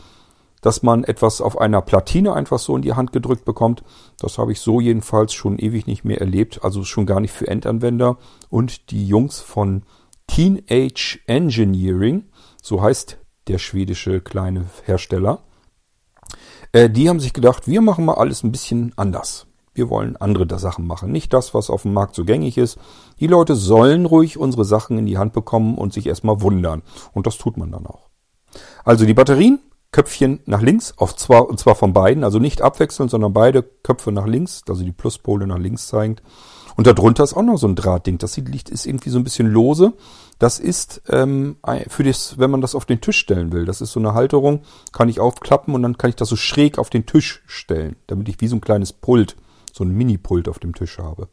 Dass 0.61 0.81
man 0.81 1.03
etwas 1.03 1.39
auf 1.39 1.59
einer 1.59 1.81
Platine 1.81 2.33
einfach 2.33 2.59
so 2.59 2.75
in 2.75 2.81
die 2.81 2.93
Hand 2.93 3.13
gedrückt 3.13 3.45
bekommt, 3.45 3.83
das 4.19 4.37
habe 4.39 4.51
ich 4.51 4.59
so 4.59 4.81
jedenfalls 4.81 5.33
schon 5.33 5.59
ewig 5.59 5.85
nicht 5.85 6.03
mehr 6.03 6.19
erlebt. 6.19 6.63
Also 6.63 6.83
schon 6.83 7.05
gar 7.05 7.19
nicht 7.19 7.31
für 7.31 7.47
Endanwender. 7.47 8.17
Und 8.49 8.91
die 8.91 9.07
Jungs 9.07 9.39
von 9.39 9.83
Teenage 10.25 11.19
Engineering, 11.27 12.25
so 12.61 12.81
heißt 12.81 13.17
der 13.47 13.59
schwedische 13.59 14.19
kleine 14.19 14.65
Hersteller, 14.85 15.43
äh, 16.71 16.89
die 16.89 17.09
haben 17.09 17.19
sich 17.19 17.33
gedacht, 17.33 17.67
wir 17.67 17.81
machen 17.81 18.05
mal 18.05 18.15
alles 18.15 18.43
ein 18.43 18.51
bisschen 18.51 18.93
anders. 18.95 19.47
Wir 19.73 19.89
wollen 19.89 20.17
andere 20.17 20.57
Sachen 20.57 20.87
machen. 20.87 21.11
Nicht 21.11 21.33
das, 21.33 21.53
was 21.53 21.69
auf 21.69 21.83
dem 21.83 21.93
Markt 21.93 22.15
so 22.15 22.25
gängig 22.25 22.57
ist. 22.57 22.79
Die 23.19 23.27
Leute 23.27 23.55
sollen 23.55 24.07
ruhig 24.07 24.37
unsere 24.37 24.65
Sachen 24.65 24.97
in 24.97 25.05
die 25.05 25.19
Hand 25.19 25.33
bekommen 25.33 25.77
und 25.77 25.93
sich 25.93 26.07
erstmal 26.07 26.41
wundern. 26.41 26.81
Und 27.13 27.27
das 27.27 27.37
tut 27.37 27.57
man 27.57 27.71
dann 27.71 27.85
auch. 27.85 28.09
Also 28.83 29.05
die 29.05 29.13
Batterien, 29.13 29.59
Köpfchen 29.91 30.39
nach 30.45 30.61
links, 30.61 30.93
auf 30.97 31.15
zwar, 31.15 31.47
und 31.47 31.59
zwar 31.59 31.75
von 31.75 31.93
beiden, 31.93 32.23
also 32.23 32.39
nicht 32.39 32.61
abwechselnd, 32.61 33.11
sondern 33.11 33.33
beide 33.33 33.63
Köpfe 33.63 34.11
nach 34.11 34.25
links, 34.25 34.63
also 34.67 34.83
die 34.83 34.91
Pluspole 34.91 35.45
nach 35.45 35.59
links 35.59 35.87
zeigend. 35.87 36.23
Und 36.77 36.85
darunter 36.85 37.23
ist 37.23 37.33
auch 37.33 37.41
noch 37.41 37.57
so 37.57 37.67
ein 37.67 37.75
Drahtding. 37.75 38.19
Das 38.19 38.37
Licht 38.37 38.69
ist 38.69 38.85
irgendwie 38.85 39.09
so 39.09 39.17
ein 39.17 39.23
bisschen 39.23 39.47
lose. 39.47 39.93
Das 40.37 40.59
ist 40.59 41.01
ähm, 41.09 41.57
für 41.87 42.03
das, 42.03 42.37
wenn 42.37 42.51
man 42.51 42.61
das 42.61 42.75
auf 42.75 42.85
den 42.85 43.01
Tisch 43.01 43.17
stellen 43.17 43.51
will. 43.51 43.65
Das 43.65 43.81
ist 43.81 43.91
so 43.91 43.99
eine 43.99 44.13
Halterung, 44.13 44.61
kann 44.91 45.09
ich 45.09 45.19
aufklappen 45.19 45.73
und 45.73 45.81
dann 45.81 45.97
kann 45.97 46.11
ich 46.11 46.15
das 46.15 46.29
so 46.29 46.35
schräg 46.35 46.77
auf 46.77 46.91
den 46.91 47.07
Tisch 47.07 47.41
stellen, 47.47 47.95
damit 48.05 48.29
ich 48.29 48.39
wie 48.41 48.47
so 48.47 48.55
ein 48.55 48.61
kleines 48.61 48.93
Pult, 48.93 49.35
so 49.73 49.83
ein 49.83 49.89
Mini-Pult 49.89 50.47
auf 50.47 50.59
dem 50.59 50.75
Tisch 50.75 50.99
habe. 50.99 51.29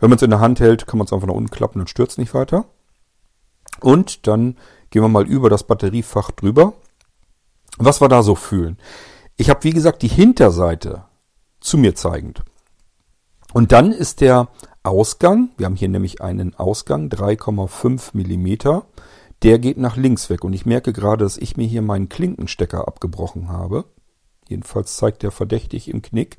Wenn 0.00 0.08
man 0.08 0.16
es 0.16 0.22
in 0.22 0.30
der 0.30 0.40
Hand 0.40 0.58
hält, 0.58 0.86
kann 0.86 0.96
man 0.96 1.04
es 1.04 1.12
einfach 1.12 1.28
nach 1.28 1.34
unten 1.34 1.50
klappen 1.50 1.80
und 1.80 1.90
stürzt 1.90 2.16
nicht 2.16 2.32
weiter. 2.32 2.64
Und 3.80 4.26
dann 4.26 4.56
gehen 4.88 5.02
wir 5.02 5.08
mal 5.08 5.26
über 5.26 5.50
das 5.50 5.64
Batteriefach 5.64 6.30
drüber. 6.30 6.72
Was 7.76 8.00
wir 8.00 8.08
da 8.08 8.22
so 8.22 8.34
fühlen. 8.34 8.78
Ich 9.36 9.50
habe, 9.50 9.64
wie 9.64 9.72
gesagt, 9.72 10.00
die 10.00 10.08
Hinterseite 10.08 11.04
zu 11.60 11.76
mir 11.76 11.94
zeigend. 11.94 12.42
Und 13.56 13.72
dann 13.72 13.90
ist 13.90 14.20
der 14.20 14.48
Ausgang, 14.82 15.48
wir 15.56 15.64
haben 15.64 15.76
hier 15.76 15.88
nämlich 15.88 16.20
einen 16.20 16.54
Ausgang, 16.56 17.08
3,5 17.08 18.10
Millimeter, 18.12 18.84
der 19.42 19.58
geht 19.58 19.78
nach 19.78 19.96
links 19.96 20.28
weg. 20.28 20.44
Und 20.44 20.52
ich 20.52 20.66
merke 20.66 20.92
gerade, 20.92 21.24
dass 21.24 21.38
ich 21.38 21.56
mir 21.56 21.66
hier 21.66 21.80
meinen 21.80 22.10
Klinkenstecker 22.10 22.86
abgebrochen 22.86 23.48
habe. 23.48 23.86
Jedenfalls 24.46 24.98
zeigt 24.98 25.22
der 25.22 25.30
verdächtig 25.30 25.88
im 25.88 26.02
Knick. 26.02 26.36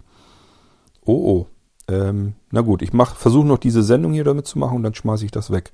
Oh, 1.05 1.13
oh. 1.13 1.47
Ähm, 1.91 2.35
na 2.51 2.61
gut, 2.61 2.83
ich 2.83 2.91
versuche 2.91 3.47
noch 3.47 3.57
diese 3.57 3.81
Sendung 3.81 4.13
hier 4.13 4.23
damit 4.23 4.45
zu 4.45 4.59
machen 4.59 4.75
und 4.75 4.83
dann 4.83 4.93
schmeiße 4.93 5.25
ich 5.25 5.31
das 5.31 5.49
weg. 5.49 5.73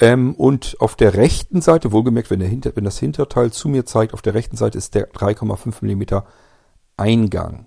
Ähm, 0.00 0.34
und 0.36 0.76
auf 0.80 0.96
der 0.96 1.12
rechten 1.12 1.60
Seite, 1.60 1.92
wohlgemerkt, 1.92 2.30
wenn, 2.30 2.40
der 2.40 2.48
Hinter, 2.48 2.74
wenn 2.76 2.84
das 2.84 2.98
Hinterteil 2.98 3.52
zu 3.52 3.68
mir 3.68 3.84
zeigt, 3.84 4.14
auf 4.14 4.22
der 4.22 4.32
rechten 4.32 4.56
Seite 4.56 4.78
ist 4.78 4.94
der 4.94 5.12
3,5 5.12 5.84
mm 5.84 6.24
Eingang. 6.96 7.66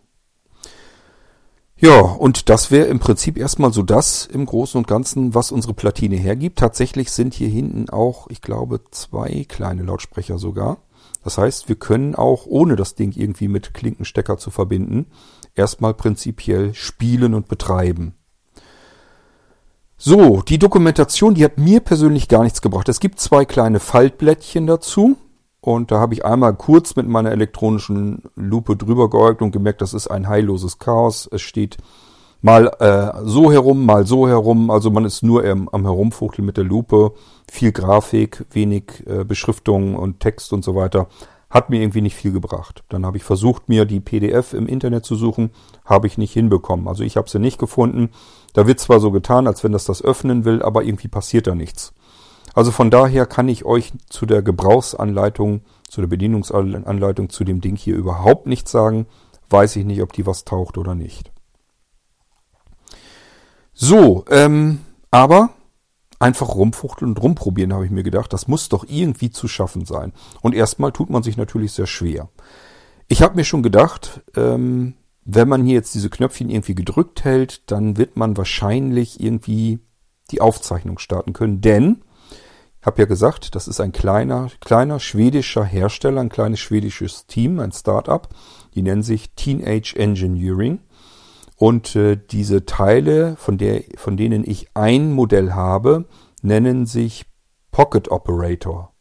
Ja, 1.77 1.99
und 1.99 2.49
das 2.49 2.71
wäre 2.71 2.87
im 2.87 2.99
Prinzip 2.99 3.37
erstmal 3.37 3.73
so 3.73 3.83
das 3.83 4.25
im 4.25 4.45
Großen 4.45 4.77
und 4.77 4.87
Ganzen, 4.87 5.35
was 5.35 5.51
unsere 5.51 5.73
Platine 5.73 6.15
hergibt. 6.15 6.59
Tatsächlich 6.59 7.11
sind 7.11 7.33
hier 7.33 7.49
hinten 7.49 7.89
auch, 7.89 8.27
ich 8.29 8.41
glaube, 8.41 8.79
zwei 8.91 9.45
kleine 9.47 9.83
Lautsprecher 9.83 10.37
sogar. 10.37 10.77
Das 11.23 11.37
heißt, 11.37 11.67
wir 11.67 11.75
können 11.75 12.15
auch, 12.15 12.45
ohne 12.45 12.75
das 12.75 12.95
Ding 12.95 13.11
irgendwie 13.13 13.49
mit 13.49 13.73
Klinkenstecker 13.73 14.37
zu 14.37 14.51
verbinden, 14.51 15.07
erstmal 15.53 15.93
prinzipiell 15.93 16.73
spielen 16.73 17.33
und 17.33 17.47
betreiben. 17.49 18.15
So, 19.97 20.41
die 20.41 20.59
Dokumentation, 20.59 21.35
die 21.35 21.43
hat 21.43 21.57
mir 21.57 21.79
persönlich 21.79 22.27
gar 22.27 22.43
nichts 22.43 22.61
gebracht. 22.61 22.87
Es 22.89 22.99
gibt 22.99 23.19
zwei 23.19 23.43
kleine 23.43 23.79
Faltblättchen 23.79 24.67
dazu. 24.67 25.17
Und 25.65 25.89
da 25.89 25.99
habe 25.99 26.13
ich 26.13 26.23
einmal 26.23 26.53
kurz 26.53 26.95
mit 26.95 27.07
meiner 27.07 27.31
elektronischen 27.31 28.21
Lupe 28.35 28.75
drüber 28.75 29.09
geäugt 29.09 29.41
und 29.41 29.49
gemerkt, 29.49 29.81
das 29.81 29.95
ist 29.95 30.05
ein 30.05 30.29
heilloses 30.29 30.77
Chaos. 30.77 31.27
Es 31.31 31.41
steht 31.41 31.77
mal 32.43 32.67
äh, 32.79 33.19
so 33.23 33.51
herum, 33.51 33.83
mal 33.83 34.05
so 34.05 34.27
herum. 34.27 34.69
Also 34.69 34.91
man 34.91 35.05
ist 35.05 35.23
nur 35.23 35.43
ähm, 35.43 35.67
am 35.71 35.81
Herumfuchteln 35.81 36.45
mit 36.45 36.57
der 36.57 36.65
Lupe. 36.65 37.13
Viel 37.49 37.71
Grafik, 37.71 38.45
wenig 38.51 39.07
äh, 39.07 39.23
Beschriftung 39.23 39.95
und 39.95 40.19
Text 40.19 40.53
und 40.53 40.63
so 40.63 40.75
weiter. 40.75 41.07
Hat 41.49 41.71
mir 41.71 41.81
irgendwie 41.81 42.01
nicht 42.01 42.15
viel 42.15 42.31
gebracht. 42.31 42.83
Dann 42.89 43.03
habe 43.03 43.17
ich 43.17 43.23
versucht, 43.23 43.67
mir 43.67 43.85
die 43.85 44.01
PDF 44.01 44.53
im 44.53 44.67
Internet 44.67 45.03
zu 45.03 45.15
suchen. 45.15 45.49
Habe 45.83 46.05
ich 46.05 46.19
nicht 46.19 46.33
hinbekommen. 46.33 46.87
Also 46.87 47.03
ich 47.03 47.17
habe 47.17 47.27
sie 47.27 47.39
nicht 47.39 47.57
gefunden. 47.57 48.11
Da 48.53 48.67
wird 48.67 48.79
zwar 48.79 48.99
so 48.99 49.09
getan, 49.09 49.47
als 49.47 49.63
wenn 49.63 49.71
das 49.71 49.85
das 49.85 50.03
öffnen 50.03 50.45
will, 50.45 50.61
aber 50.61 50.83
irgendwie 50.83 51.07
passiert 51.07 51.47
da 51.47 51.55
nichts. 51.55 51.91
Also 52.55 52.71
von 52.71 52.89
daher 52.89 53.25
kann 53.25 53.49
ich 53.49 53.65
euch 53.65 53.91
zu 54.09 54.25
der 54.25 54.41
Gebrauchsanleitung, 54.41 55.61
zu 55.89 55.99
der 55.99 56.07
Bedienungsanleitung 56.07 57.29
zu 57.29 57.43
dem 57.43 57.59
Ding 57.59 57.75
hier 57.75 57.95
überhaupt 57.95 58.47
nichts 58.47 58.71
sagen. 58.71 59.07
Weiß 59.49 59.75
ich 59.75 59.83
nicht, 59.83 60.01
ob 60.01 60.13
die 60.13 60.25
was 60.25 60.45
taucht 60.45 60.77
oder 60.77 60.95
nicht. 60.95 61.31
So, 63.73 64.23
ähm, 64.29 64.79
aber 65.11 65.49
einfach 66.17 66.55
rumfuchteln 66.55 67.11
und 67.11 67.21
rumprobieren, 67.21 67.73
habe 67.73 67.83
ich 67.83 67.91
mir 67.91 68.03
gedacht. 68.03 68.31
Das 68.31 68.47
muss 68.47 68.69
doch 68.69 68.85
irgendwie 68.87 69.31
zu 69.31 69.49
schaffen 69.49 69.85
sein. 69.85 70.13
Und 70.41 70.55
erstmal 70.55 70.93
tut 70.93 71.09
man 71.09 71.23
sich 71.23 71.35
natürlich 71.35 71.73
sehr 71.73 71.87
schwer. 71.87 72.29
Ich 73.09 73.21
habe 73.21 73.35
mir 73.35 73.43
schon 73.43 73.63
gedacht, 73.63 74.23
ähm, 74.37 74.93
wenn 75.25 75.49
man 75.49 75.65
hier 75.65 75.73
jetzt 75.73 75.93
diese 75.93 76.09
Knöpfchen 76.09 76.49
irgendwie 76.49 76.73
gedrückt 76.75 77.25
hält, 77.25 77.69
dann 77.69 77.97
wird 77.97 78.15
man 78.15 78.37
wahrscheinlich 78.37 79.19
irgendwie 79.19 79.79
die 80.31 80.39
Aufzeichnung 80.39 80.99
starten 80.99 81.33
können. 81.33 81.59
Denn 81.59 82.04
habe 82.85 83.01
ja 83.01 83.05
gesagt, 83.05 83.55
das 83.55 83.67
ist 83.67 83.81
ein 83.81 83.91
kleiner, 83.91 84.49
kleiner 84.61 84.99
schwedischer 84.99 85.63
Hersteller, 85.63 86.21
ein 86.21 86.29
kleines 86.29 86.59
schwedisches 86.59 87.25
Team, 87.25 87.59
ein 87.59 87.71
Startup. 87.71 88.27
Die 88.73 88.81
nennen 88.81 89.03
sich 89.03 89.31
Teenage 89.35 89.95
Engineering. 89.95 90.79
Und 91.57 91.95
äh, 91.95 92.17
diese 92.17 92.65
Teile, 92.65 93.35
von, 93.37 93.57
der, 93.57 93.83
von 93.95 94.17
denen 94.17 94.43
ich 94.45 94.67
ein 94.73 95.13
Modell 95.13 95.53
habe, 95.53 96.05
nennen 96.41 96.85
sich 96.85 97.25
Pocket 97.71 98.11
Operator. 98.11 98.91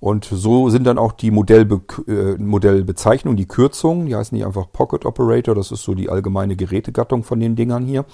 Und 0.00 0.26
so 0.26 0.68
sind 0.68 0.84
dann 0.84 0.98
auch 0.98 1.12
die 1.12 1.30
Modellbe 1.30 1.80
äh, 2.06 2.36
Modellbezeichnungen, 2.36 3.38
die 3.38 3.48
Kürzungen, 3.48 4.06
die 4.06 4.14
heißen 4.14 4.36
nicht 4.36 4.46
einfach 4.46 4.70
Pocket 4.70 5.06
Operator, 5.06 5.54
das 5.54 5.72
ist 5.72 5.82
so 5.82 5.94
die 5.94 6.10
allgemeine 6.10 6.56
Gerätegattung 6.56 7.22
von 7.22 7.40
den 7.40 7.56
Dingern 7.56 7.86
hier, 7.86 8.04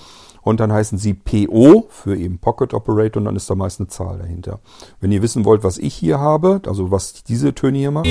und 0.42 0.60
dann 0.60 0.72
heißen 0.72 0.98
sie 0.98 1.14
PO 1.14 1.86
für 1.90 2.16
eben 2.16 2.38
Pocket 2.38 2.74
Operator 2.74 3.20
und 3.20 3.26
dann 3.26 3.36
ist 3.36 3.48
da 3.50 3.54
meist 3.54 3.80
eine 3.80 3.88
Zahl 3.88 4.18
dahinter. 4.18 4.60
Wenn 5.00 5.12
ihr 5.12 5.22
wissen 5.22 5.44
wollt, 5.44 5.64
was 5.64 5.78
ich 5.78 5.94
hier 5.94 6.18
habe, 6.18 6.60
also 6.66 6.90
was 6.90 7.22
diese 7.24 7.54
Töne 7.54 7.78
hier 7.78 7.90
machen. 7.90 8.08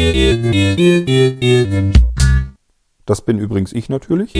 Das 3.09 3.21
bin 3.21 3.39
übrigens 3.39 3.73
ich 3.73 3.89
natürlich. 3.89 4.35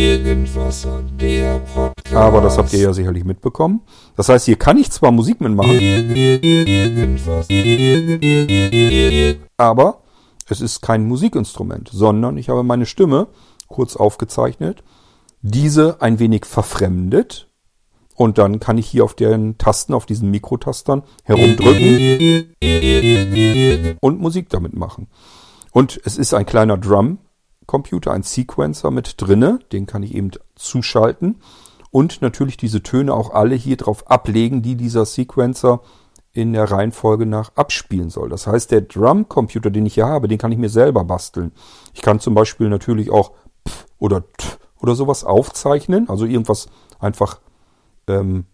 Aber 2.13 2.41
das 2.41 2.57
habt 2.59 2.71
ihr 2.71 2.79
ja 2.79 2.93
sicherlich 2.93 3.25
mitbekommen. 3.25 3.81
Das 4.15 4.29
heißt, 4.29 4.45
hier 4.45 4.57
kann 4.57 4.77
ich 4.77 4.91
zwar 4.91 5.11
Musik 5.11 5.41
mitmachen. 5.41 5.79
Aber 9.57 10.01
es 10.47 10.61
ist 10.61 10.81
kein 10.81 11.07
Musikinstrument, 11.07 11.89
sondern 11.91 12.37
ich 12.37 12.49
habe 12.49 12.61
meine 12.61 12.85
Stimme 12.85 13.27
kurz 13.67 13.95
aufgezeichnet, 13.95 14.83
diese 15.41 15.99
ein 16.01 16.19
wenig 16.19 16.45
verfremdet 16.45 17.48
und 18.19 18.37
dann 18.37 18.59
kann 18.59 18.77
ich 18.77 18.85
hier 18.85 19.05
auf 19.05 19.13
den 19.13 19.57
Tasten, 19.57 19.93
auf 19.93 20.05
diesen 20.05 20.29
Mikrotastern 20.29 21.03
herumdrücken 21.23 22.53
und 24.01 24.19
Musik 24.19 24.49
damit 24.49 24.75
machen. 24.75 25.07
Und 25.71 26.01
es 26.03 26.17
ist 26.17 26.33
ein 26.33 26.45
kleiner 26.45 26.77
Drum-Computer, 26.77 28.11
ein 28.11 28.23
Sequencer 28.23 28.91
mit 28.91 29.21
drinne, 29.21 29.59
den 29.71 29.85
kann 29.85 30.03
ich 30.03 30.13
eben 30.13 30.31
zuschalten 30.55 31.37
und 31.91 32.21
natürlich 32.21 32.57
diese 32.57 32.83
Töne 32.83 33.13
auch 33.13 33.33
alle 33.33 33.55
hier 33.55 33.77
drauf 33.77 34.11
ablegen, 34.11 34.61
die 34.61 34.75
dieser 34.75 35.05
Sequencer 35.05 35.79
in 36.33 36.51
der 36.51 36.69
Reihenfolge 36.69 37.25
nach 37.25 37.53
abspielen 37.55 38.09
soll. 38.09 38.27
Das 38.27 38.47
heißt, 38.47 38.69
der 38.71 38.81
Drum-Computer, 38.81 39.69
den 39.69 39.85
ich 39.85 39.93
hier 39.93 40.07
habe, 40.07 40.27
den 40.27 40.37
kann 40.37 40.51
ich 40.51 40.57
mir 40.57 40.67
selber 40.67 41.05
basteln. 41.05 41.53
Ich 41.93 42.01
kann 42.01 42.19
zum 42.19 42.33
Beispiel 42.33 42.67
natürlich 42.67 43.11
auch 43.11 43.31
oder 43.97 44.25
oder 44.81 44.95
sowas 44.95 45.23
aufzeichnen, 45.23 46.09
also 46.09 46.25
irgendwas 46.25 46.67
einfach 46.99 47.39
ähm, 48.09 48.45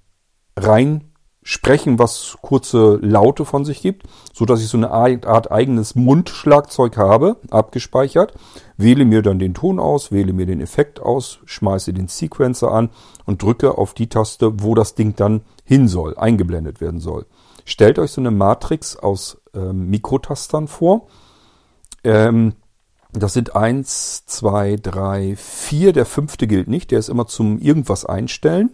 rein 0.58 1.12
sprechen, 1.48 2.00
was 2.00 2.38
kurze 2.42 2.98
Laute 3.02 3.46
von 3.46 3.66
sich 3.66 3.82
gibt, 3.84 4.08
so 4.34 4.46
dass 4.46 4.62
ich 4.62 4.68
so 4.68 4.78
eine 4.78 4.90
Art 4.90 5.52
eigenes 5.52 5.94
Mundschlagzeug 5.94 6.98
habe, 6.98 7.38
abgespeichert, 7.52 8.34
wähle 8.78 9.06
mir 9.06 9.22
dann 9.22 9.38
den 9.38 9.54
Ton 9.54 9.80
aus, 9.80 10.12
wähle 10.12 10.34
mir 10.34 10.48
den 10.48 10.60
Effekt 10.60 11.00
aus, 11.00 11.40
schmeiße 11.46 11.94
den 11.94 12.08
Sequencer 12.08 12.72
an 12.72 12.90
und 13.26 13.44
drücke 13.44 13.78
auf 13.78 13.94
die 13.94 14.10
Taste, 14.10 14.64
wo 14.64 14.74
das 14.74 14.96
Ding 14.96 15.16
dann 15.16 15.42
hin 15.64 15.88
soll, 15.88 16.18
eingeblendet 16.18 16.82
werden 16.82 17.00
soll. 17.00 17.28
Stellt 17.64 18.00
euch 18.00 18.12
so 18.12 18.22
eine 18.22 18.32
Matrix 18.32 18.98
aus 18.98 19.40
ähm, 19.54 19.90
Mikrotastern 19.90 20.68
vor. 20.68 21.08
Ähm, 22.04 22.54
das 23.14 23.34
sind 23.34 23.56
eins, 23.56 24.26
zwei, 24.26 24.78
drei, 24.82 25.36
vier. 25.38 25.94
Der 25.94 26.06
fünfte 26.06 26.48
gilt 26.48 26.68
nicht. 26.68 26.92
Der 26.92 27.00
ist 27.00 27.10
immer 27.10 27.28
zum 27.28 27.60
irgendwas 27.60 28.04
einstellen. 28.06 28.72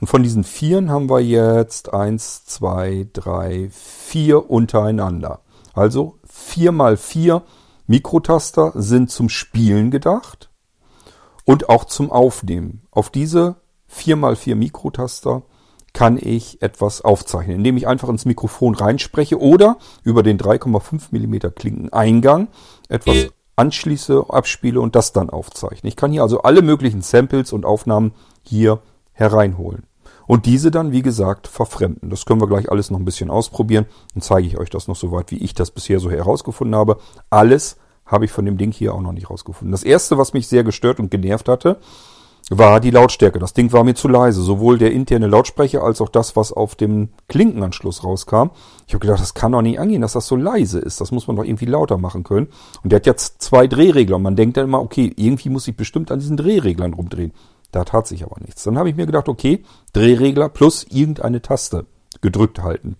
Und 0.00 0.06
von 0.06 0.22
diesen 0.22 0.44
Vieren 0.44 0.90
haben 0.90 1.10
wir 1.10 1.20
jetzt 1.20 1.92
eins, 1.92 2.44
zwei, 2.46 3.06
drei, 3.12 3.68
vier 3.70 4.50
untereinander. 4.50 5.40
Also 5.74 6.18
vier 6.24 6.72
mal 6.72 6.96
vier 6.96 7.42
Mikrotaster 7.86 8.72
sind 8.74 9.10
zum 9.10 9.28
Spielen 9.28 9.90
gedacht 9.90 10.50
und 11.44 11.68
auch 11.68 11.84
zum 11.84 12.10
Aufnehmen. 12.10 12.86
Auf 12.90 13.10
diese 13.10 13.56
vier 13.86 14.16
mal 14.16 14.36
vier 14.36 14.56
Mikrotaster 14.56 15.42
kann 15.92 16.16
ich 16.16 16.62
etwas 16.62 17.02
aufzeichnen, 17.02 17.56
indem 17.58 17.76
ich 17.76 17.86
einfach 17.86 18.08
ins 18.08 18.24
Mikrofon 18.24 18.74
reinspreche 18.74 19.38
oder 19.38 19.76
über 20.02 20.22
den 20.22 20.38
3,5 20.38 21.08
mm 21.10 21.52
Klinkeneingang 21.54 22.48
etwas 22.88 23.26
anschließe, 23.56 24.24
abspiele 24.28 24.80
und 24.80 24.96
das 24.96 25.12
dann 25.12 25.28
aufzeichne. 25.28 25.88
Ich 25.88 25.96
kann 25.96 26.12
hier 26.12 26.22
also 26.22 26.40
alle 26.42 26.62
möglichen 26.62 27.02
Samples 27.02 27.52
und 27.52 27.66
Aufnahmen 27.66 28.12
hier 28.42 28.80
hereinholen 29.12 29.89
und 30.30 30.46
diese 30.46 30.70
dann, 30.70 30.92
wie 30.92 31.02
gesagt, 31.02 31.48
verfremden. 31.48 32.08
Das 32.08 32.24
können 32.24 32.40
wir 32.40 32.46
gleich 32.46 32.70
alles 32.70 32.88
noch 32.92 33.00
ein 33.00 33.04
bisschen 33.04 33.30
ausprobieren. 33.30 33.86
Dann 34.14 34.22
zeige 34.22 34.46
ich 34.46 34.58
euch 34.58 34.70
das 34.70 34.86
noch 34.86 34.94
so 34.94 35.10
weit, 35.10 35.32
wie 35.32 35.38
ich 35.38 35.54
das 35.54 35.72
bisher 35.72 35.98
so 35.98 36.08
herausgefunden 36.08 36.76
habe. 36.76 36.98
Alles 37.30 37.78
habe 38.06 38.26
ich 38.26 38.30
von 38.30 38.44
dem 38.44 38.56
Ding 38.56 38.70
hier 38.70 38.94
auch 38.94 39.00
noch 39.00 39.10
nicht 39.10 39.28
rausgefunden. 39.28 39.72
Das 39.72 39.82
erste, 39.82 40.18
was 40.18 40.32
mich 40.32 40.46
sehr 40.46 40.62
gestört 40.62 41.00
und 41.00 41.10
genervt 41.10 41.48
hatte, 41.48 41.80
war 42.48 42.78
die 42.78 42.92
Lautstärke. 42.92 43.40
Das 43.40 43.54
Ding 43.54 43.72
war 43.72 43.82
mir 43.82 43.94
zu 43.94 44.06
leise. 44.06 44.40
Sowohl 44.40 44.78
der 44.78 44.92
interne 44.92 45.26
Lautsprecher 45.26 45.82
als 45.82 46.00
auch 46.00 46.08
das, 46.08 46.36
was 46.36 46.52
auf 46.52 46.76
dem 46.76 47.08
Klinkenanschluss 47.26 48.04
rauskam. 48.04 48.50
Ich 48.86 48.94
habe 48.94 49.00
gedacht, 49.00 49.20
das 49.20 49.34
kann 49.34 49.50
doch 49.50 49.62
nicht 49.62 49.80
angehen, 49.80 50.02
dass 50.02 50.12
das 50.12 50.28
so 50.28 50.36
leise 50.36 50.78
ist. 50.78 51.00
Das 51.00 51.10
muss 51.10 51.26
man 51.26 51.34
doch 51.34 51.44
irgendwie 51.44 51.66
lauter 51.66 51.98
machen 51.98 52.22
können. 52.22 52.46
Und 52.84 52.92
der 52.92 52.98
hat 52.98 53.06
jetzt 53.06 53.42
zwei 53.42 53.66
Drehregler. 53.66 54.14
Und 54.14 54.22
man 54.22 54.36
denkt 54.36 54.56
dann 54.56 54.66
immer, 54.66 54.80
okay, 54.80 55.12
irgendwie 55.16 55.48
muss 55.48 55.66
ich 55.66 55.76
bestimmt 55.76 56.12
an 56.12 56.20
diesen 56.20 56.36
Drehreglern 56.36 56.94
rumdrehen. 56.94 57.32
Da 57.72 57.84
tat 57.84 58.06
sich 58.06 58.24
aber 58.24 58.40
nichts. 58.40 58.64
Dann 58.64 58.78
habe 58.78 58.90
ich 58.90 58.96
mir 58.96 59.06
gedacht, 59.06 59.28
okay, 59.28 59.62
Drehregler 59.92 60.48
plus 60.48 60.84
irgendeine 60.84 61.42
Taste 61.42 61.86
gedrückt 62.20 62.62
halten. 62.62 62.96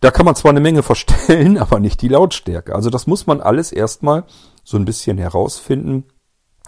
Da 0.00 0.10
kann 0.10 0.26
man 0.26 0.36
zwar 0.36 0.50
eine 0.50 0.60
Menge 0.60 0.82
verstellen, 0.84 1.58
aber 1.58 1.80
nicht 1.80 2.02
die 2.02 2.08
Lautstärke. 2.08 2.74
Also 2.74 2.90
das 2.90 3.06
muss 3.06 3.26
man 3.26 3.40
alles 3.40 3.72
erstmal 3.72 4.24
so 4.62 4.76
ein 4.76 4.84
bisschen 4.84 5.18
herausfinden 5.18 6.04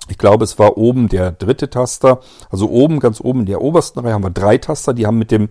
Ich 0.09 0.19
glaube, 0.19 0.45
es 0.45 0.59
war 0.59 0.77
oben 0.77 1.09
der 1.09 1.33
dritte 1.33 1.71
Taster. 1.71 2.21
Also 2.51 2.71
oben, 2.71 3.01
ganz 3.01 3.21
oben 3.21 3.41
in 3.41 3.47
der 3.47 3.61
obersten 3.63 4.01
Reihe 4.01 4.15
haben 4.15 4.25
wir 4.25 4.31
drei 4.31 4.59
Taster, 4.59 4.95
die 4.95 5.07
haben 5.07 5.19
mit 5.19 5.31
dem, 5.31 5.49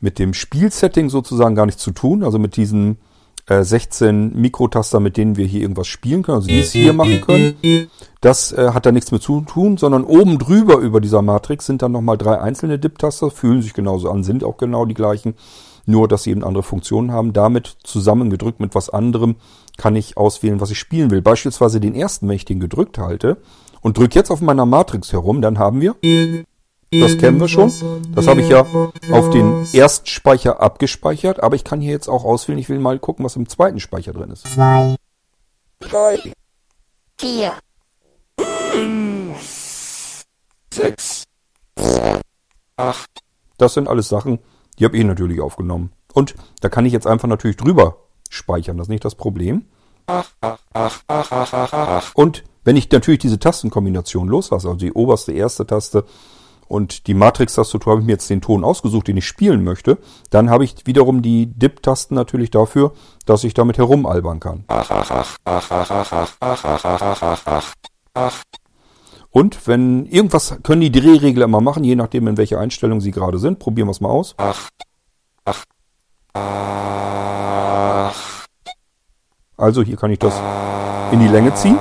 mit 0.00 0.18
dem 0.18 0.34
Spielsetting 0.34 1.08
sozusagen 1.10 1.54
gar 1.54 1.66
nichts 1.66 1.82
zu 1.82 1.92
tun. 1.92 2.24
Also 2.24 2.38
mit 2.38 2.56
diesen 2.56 2.98
äh, 3.46 3.62
16 3.62 4.40
Mikrotaster, 4.40 5.00
mit 5.00 5.16
denen 5.16 5.36
wir 5.36 5.46
hier 5.46 5.62
irgendwas 5.62 5.86
spielen 5.86 6.22
können, 6.22 6.36
also 6.36 6.48
die 6.48 6.60
es 6.60 6.72
hier 6.72 6.92
machen 6.92 7.20
können. 7.20 7.90
Das 8.20 8.52
äh, 8.52 8.70
hat 8.72 8.86
da 8.86 8.92
nichts 8.92 9.12
mit 9.12 9.22
zu 9.22 9.42
tun, 9.42 9.76
sondern 9.76 10.04
oben 10.04 10.38
drüber 10.38 10.78
über 10.78 11.00
dieser 11.00 11.22
Matrix 11.22 11.66
sind 11.66 11.82
dann 11.82 11.92
nochmal 11.92 12.16
drei 12.16 12.40
einzelne 12.40 12.78
Dip-Taster, 12.78 13.30
fühlen 13.30 13.60
sich 13.60 13.74
genauso 13.74 14.10
an, 14.10 14.24
sind 14.24 14.44
auch 14.44 14.56
genau 14.56 14.86
die 14.86 14.94
gleichen, 14.94 15.34
nur 15.86 16.08
dass 16.08 16.22
sie 16.22 16.30
eben 16.30 16.42
andere 16.42 16.62
Funktionen 16.62 17.12
haben. 17.12 17.34
Damit 17.34 17.76
zusammengedrückt 17.82 18.60
mit 18.60 18.74
was 18.74 18.88
anderem 18.88 19.36
kann 19.76 19.96
ich 19.96 20.16
auswählen, 20.16 20.60
was 20.60 20.70
ich 20.70 20.78
spielen 20.78 21.10
will. 21.10 21.20
Beispielsweise 21.20 21.80
den 21.80 21.94
ersten, 21.94 22.28
wenn 22.28 22.36
ich 22.36 22.46
den 22.46 22.60
gedrückt 22.60 22.96
halte 22.96 23.36
und 23.82 23.98
drücke 23.98 24.18
jetzt 24.18 24.30
auf 24.30 24.40
meiner 24.40 24.64
Matrix 24.64 25.12
herum, 25.12 25.42
dann 25.42 25.58
haben 25.58 25.82
wir, 25.82 25.96
das 26.90 27.18
kennen 27.18 27.40
wir 27.40 27.48
schon, 27.48 27.72
das 28.14 28.26
habe 28.26 28.40
ich 28.40 28.48
ja 28.48 28.66
auf 29.10 29.30
den 29.30 29.66
Erstspeicher 29.72 30.60
abgespeichert, 30.60 31.42
aber 31.42 31.56
ich 31.56 31.64
kann 31.64 31.80
hier 31.80 31.92
jetzt 31.92 32.08
auch 32.08 32.24
auswählen, 32.24 32.58
ich 32.58 32.68
will 32.68 32.78
mal 32.78 32.98
gucken, 32.98 33.24
was 33.24 33.36
im 33.36 33.48
zweiten 33.48 33.80
Speicher 33.80 34.12
drin 34.12 34.30
ist. 34.30 34.46
zwei, 34.46 34.96
drei, 35.80 36.32
vier, 37.18 37.52
sechs, 40.72 41.24
acht, 42.76 43.10
Das 43.58 43.74
sind 43.74 43.88
alles 43.88 44.08
Sachen, 44.08 44.38
die 44.78 44.84
habe 44.84 44.96
ich 44.96 45.04
natürlich 45.04 45.40
aufgenommen. 45.40 45.92
Und 46.12 46.34
da 46.60 46.68
kann 46.68 46.86
ich 46.86 46.92
jetzt 46.92 47.06
einfach 47.06 47.28
natürlich 47.28 47.56
drüber 47.56 47.96
speichern, 48.30 48.76
das 48.78 48.86
ist 48.86 48.90
nicht 48.90 49.04
das 49.04 49.14
Problem. 49.14 49.66
Und 52.14 52.44
wenn 52.64 52.76
ich 52.76 52.90
natürlich 52.90 53.20
diese 53.20 53.38
Tastenkombination 53.38 54.28
loslasse, 54.28 54.68
also 54.68 54.78
die 54.78 54.92
oberste 54.92 55.32
erste 55.32 55.66
Taste 55.66 56.04
und 56.68 57.06
die 57.06 57.14
Matrix-Tastatur 57.14 57.92
habe 57.92 58.00
ich 58.00 58.06
mir 58.06 58.12
jetzt 58.12 58.30
den 58.30 58.40
Ton 58.40 58.64
ausgesucht, 58.64 59.08
den 59.08 59.16
ich 59.16 59.26
spielen 59.26 59.64
möchte, 59.64 59.98
dann 60.30 60.50
habe 60.50 60.64
ich 60.64 60.74
wiederum 60.84 61.22
die 61.22 61.46
Dip-Tasten 61.46 62.14
natürlich 62.14 62.50
dafür, 62.50 62.92
dass 63.26 63.44
ich 63.44 63.54
damit 63.54 63.78
herumalbern 63.78 64.40
kann. 64.40 64.64
Und 69.30 69.66
wenn 69.66 70.06
irgendwas 70.06 70.58
können 70.62 70.80
die 70.80 70.92
Drehregler 70.92 71.46
immer 71.46 71.60
machen, 71.60 71.82
je 71.82 71.96
nachdem 71.96 72.28
in 72.28 72.36
welcher 72.36 72.60
Einstellung 72.60 73.00
sie 73.00 73.10
gerade 73.10 73.38
sind. 73.38 73.58
Probieren 73.58 73.88
wir 73.88 73.92
es 73.92 74.00
mal 74.00 74.10
aus. 74.10 74.36
Also 79.56 79.82
hier 79.82 79.96
kann 79.96 80.12
ich 80.12 80.20
das 80.20 80.40
in 81.10 81.20
die 81.20 81.28
Länge 81.28 81.52
ziehen. 81.54 81.78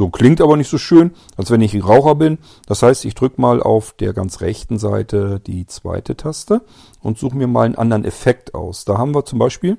So 0.00 0.08
klingt 0.08 0.40
aber 0.40 0.56
nicht 0.56 0.70
so 0.70 0.78
schön, 0.78 1.10
als 1.36 1.50
wenn 1.50 1.60
ich 1.60 1.86
Raucher 1.86 2.14
bin. 2.14 2.38
Das 2.64 2.82
heißt, 2.82 3.04
ich 3.04 3.14
drücke 3.14 3.38
mal 3.38 3.62
auf 3.62 3.92
der 3.92 4.14
ganz 4.14 4.40
rechten 4.40 4.78
Seite 4.78 5.40
die 5.40 5.66
zweite 5.66 6.16
Taste 6.16 6.62
und 7.02 7.18
suche 7.18 7.36
mir 7.36 7.46
mal 7.46 7.66
einen 7.66 7.74
anderen 7.74 8.06
Effekt 8.06 8.54
aus. 8.54 8.86
Da 8.86 8.96
haben 8.96 9.14
wir 9.14 9.26
zum 9.26 9.38
Beispiel. 9.38 9.76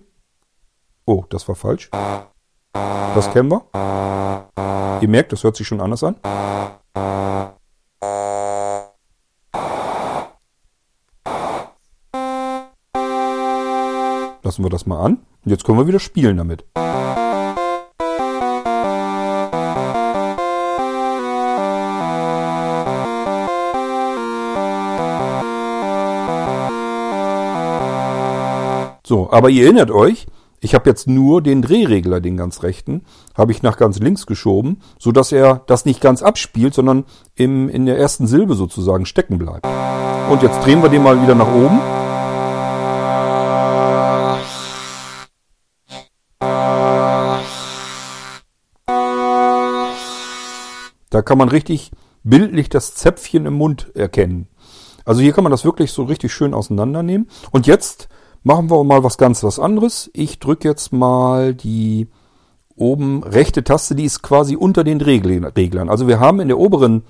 Oh, 1.05 1.23
das 1.31 1.47
war 1.47 1.55
falsch. 1.55 1.89
Das 2.71 3.31
kennen 3.33 3.49
wir. 3.49 4.99
Ihr 5.01 5.09
merkt, 5.09 5.31
das 5.31 5.43
hört 5.43 5.55
sich 5.55 5.65
schon 5.65 5.81
anders 5.81 6.03
an. 6.03 6.17
Lassen 14.43 14.63
wir 14.63 14.69
das 14.69 14.85
mal 14.85 15.03
an. 15.03 15.13
Und 15.43 15.49
jetzt 15.49 15.63
können 15.63 15.79
wir 15.79 15.87
wieder 15.87 15.99
spielen 15.99 16.37
damit. 16.37 16.63
Aber 29.31 29.49
ihr 29.49 29.63
erinnert 29.63 29.91
euch, 29.91 30.27
ich 30.59 30.75
habe 30.75 30.89
jetzt 30.89 31.07
nur 31.07 31.41
den 31.41 31.61
Drehregler, 31.61 32.19
den 32.19 32.35
ganz 32.35 32.63
rechten, 32.63 33.05
habe 33.33 33.53
ich 33.53 33.63
nach 33.63 33.77
ganz 33.77 33.97
links 33.97 34.25
geschoben, 34.25 34.81
so 34.99 35.13
dass 35.13 35.31
er 35.31 35.63
das 35.67 35.85
nicht 35.85 36.01
ganz 36.01 36.21
abspielt, 36.21 36.73
sondern 36.73 37.05
im, 37.35 37.69
in 37.69 37.85
der 37.85 37.97
ersten 37.97 38.27
Silbe 38.27 38.55
sozusagen 38.55 39.05
stecken 39.05 39.37
bleibt. 39.37 39.65
Und 40.29 40.43
jetzt 40.43 40.65
drehen 40.65 40.83
wir 40.83 40.89
den 40.89 41.01
mal 41.01 41.23
wieder 41.23 41.33
nach 41.33 41.47
oben. 41.47 41.79
Da 51.09 51.21
kann 51.21 51.37
man 51.37 51.47
richtig 51.47 51.91
bildlich 52.23 52.67
das 52.67 52.95
Zäpfchen 52.95 53.45
im 53.45 53.53
Mund 53.53 53.95
erkennen. 53.95 54.49
Also 55.05 55.21
hier 55.21 55.31
kann 55.31 55.45
man 55.45 55.51
das 55.51 55.63
wirklich 55.63 55.93
so 55.93 56.03
richtig 56.03 56.33
schön 56.33 56.53
auseinandernehmen. 56.53 57.29
Und 57.51 57.65
jetzt 57.65 58.09
machen 58.43 58.69
wir 58.69 58.83
mal 58.83 59.03
was 59.03 59.17
ganz 59.17 59.43
was 59.43 59.59
anderes. 59.59 60.09
Ich 60.13 60.39
drücke 60.39 60.67
jetzt 60.67 60.91
mal 60.91 61.53
die 61.53 62.07
oben 62.75 63.23
rechte 63.23 63.63
Taste, 63.63 63.95
die 63.95 64.05
ist 64.05 64.21
quasi 64.21 64.55
unter 64.55 64.83
den 64.83 65.01
Reglern. 65.01 65.89
Also 65.89 66.07
wir 66.07 66.19
haben 66.19 66.39
in 66.39 66.47
der 66.47 66.57
oberen 66.57 67.03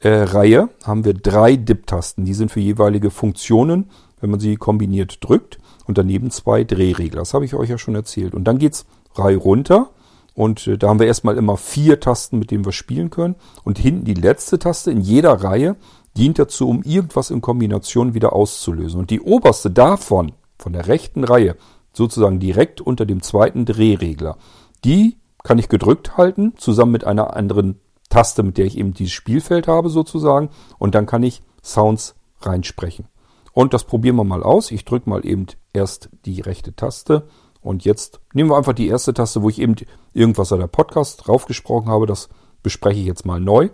äh, 0.00 0.08
Reihe 0.08 0.68
haben 0.84 1.04
wir 1.04 1.14
drei 1.14 1.56
Dip-Tasten. 1.56 2.24
Die 2.24 2.34
sind 2.34 2.50
für 2.50 2.60
jeweilige 2.60 3.10
Funktionen, 3.10 3.90
wenn 4.20 4.30
man 4.30 4.40
sie 4.40 4.56
kombiniert 4.56 5.18
drückt. 5.20 5.58
Und 5.86 5.98
daneben 5.98 6.30
zwei 6.30 6.64
Drehregler. 6.64 7.20
Das 7.20 7.34
habe 7.34 7.44
ich 7.44 7.54
euch 7.54 7.70
ja 7.70 7.78
schon 7.78 7.94
erzählt. 7.94 8.34
Und 8.34 8.44
dann 8.44 8.58
geht's 8.58 8.86
Reihe 9.14 9.36
runter. 9.36 9.90
Und 10.34 10.66
äh, 10.66 10.76
da 10.76 10.88
haben 10.88 10.98
wir 10.98 11.06
erstmal 11.06 11.36
immer 11.36 11.56
vier 11.56 12.00
Tasten, 12.00 12.38
mit 12.38 12.50
denen 12.50 12.64
wir 12.64 12.72
spielen 12.72 13.10
können. 13.10 13.36
Und 13.64 13.78
hinten 13.78 14.04
die 14.04 14.14
letzte 14.14 14.58
Taste 14.58 14.90
in 14.90 15.00
jeder 15.00 15.32
Reihe 15.32 15.76
dient 16.16 16.38
dazu, 16.38 16.68
um 16.68 16.82
irgendwas 16.82 17.30
in 17.30 17.40
Kombination 17.40 18.14
wieder 18.14 18.32
auszulösen. 18.32 18.98
Und 18.98 19.10
die 19.10 19.20
oberste 19.20 19.70
davon, 19.70 20.32
von 20.58 20.72
der 20.72 20.88
rechten 20.88 21.24
Reihe, 21.24 21.56
sozusagen 21.92 22.40
direkt 22.40 22.80
unter 22.80 23.06
dem 23.06 23.22
zweiten 23.22 23.64
Drehregler, 23.64 24.36
die 24.84 25.16
kann 25.42 25.58
ich 25.58 25.68
gedrückt 25.68 26.16
halten, 26.16 26.54
zusammen 26.56 26.92
mit 26.92 27.04
einer 27.04 27.36
anderen 27.36 27.80
Taste, 28.08 28.42
mit 28.42 28.58
der 28.58 28.66
ich 28.66 28.78
eben 28.78 28.94
dieses 28.94 29.12
Spielfeld 29.12 29.68
habe 29.68 29.90
sozusagen. 29.90 30.50
Und 30.78 30.94
dann 30.94 31.06
kann 31.06 31.22
ich 31.22 31.42
Sounds 31.62 32.14
reinsprechen. 32.40 33.06
Und 33.52 33.72
das 33.72 33.84
probieren 33.84 34.16
wir 34.16 34.24
mal 34.24 34.42
aus. 34.42 34.70
Ich 34.70 34.84
drücke 34.84 35.08
mal 35.08 35.24
eben 35.24 35.46
erst 35.72 36.10
die 36.24 36.40
rechte 36.40 36.74
Taste. 36.74 37.28
Und 37.60 37.84
jetzt 37.84 38.20
nehmen 38.32 38.50
wir 38.50 38.56
einfach 38.56 38.74
die 38.74 38.88
erste 38.88 39.14
Taste, 39.14 39.42
wo 39.42 39.48
ich 39.48 39.60
eben 39.60 39.76
irgendwas 40.12 40.52
an 40.52 40.60
der 40.60 40.66
Podcast 40.66 41.26
draufgesprochen 41.26 41.88
habe. 41.88 42.06
Das 42.06 42.28
bespreche 42.62 43.00
ich 43.00 43.06
jetzt 43.06 43.24
mal 43.24 43.40
neu. 43.40 43.70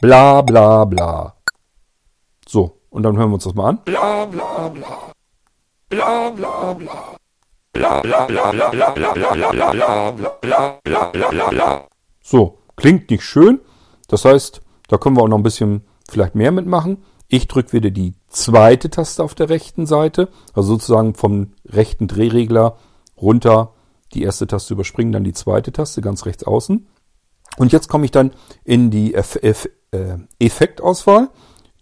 Bla 0.00 0.42
bla 0.42 0.84
bla. 0.84 1.34
So, 2.48 2.80
und 2.90 3.02
dann 3.02 3.16
hören 3.16 3.30
wir 3.30 3.34
uns 3.34 3.44
das 3.44 3.54
mal 3.54 3.68
an. 3.68 3.84
bla 3.84 4.24
bla 4.24 4.68
bla. 4.68 5.09
Bla 5.90 6.30
bla 6.30 6.72
bla. 6.74 7.16
Bla 7.72 8.00
bla 8.00 8.26
bla 8.26 8.52
bla 8.52 8.70
bla 8.70 8.90
bla 8.92 9.12
bla 9.12 9.32
bla 9.32 9.52
bla 9.52 9.72
bla 9.72 10.12
bla 10.40 10.80
bla 10.84 11.04
bla 11.10 11.28
bla 11.30 11.48
bla. 11.48 11.88
So, 12.22 12.58
klingt 12.76 13.10
nicht 13.10 13.24
schön. 13.24 13.58
Das 14.06 14.24
heißt, 14.24 14.60
da 14.86 14.98
können 14.98 15.16
wir 15.16 15.22
auch 15.24 15.28
noch 15.28 15.38
ein 15.38 15.42
bisschen 15.42 15.82
vielleicht 16.08 16.36
mehr 16.36 16.52
mitmachen. 16.52 17.02
Ich 17.26 17.48
drücke 17.48 17.72
wieder 17.72 17.90
die 17.90 18.14
zweite 18.28 18.88
Taste 18.88 19.24
auf 19.24 19.34
der 19.34 19.48
rechten 19.48 19.84
Seite, 19.84 20.28
also 20.54 20.74
sozusagen 20.74 21.14
vom 21.14 21.54
rechten 21.66 22.06
Drehregler 22.06 22.76
runter 23.20 23.72
die 24.14 24.22
erste 24.22 24.46
Taste 24.46 24.74
überspringen, 24.74 25.10
dann 25.10 25.24
die 25.24 25.32
zweite 25.32 25.72
Taste 25.72 26.02
ganz 26.02 26.24
rechts 26.24 26.44
außen. 26.44 26.86
Und 27.56 27.72
jetzt 27.72 27.88
komme 27.88 28.04
ich 28.04 28.12
dann 28.12 28.30
in 28.62 28.92
die 28.92 29.14
Eff 29.14 29.34
Eff 29.42 29.68
äh, 29.90 30.18
Effektauswahl. 30.38 31.30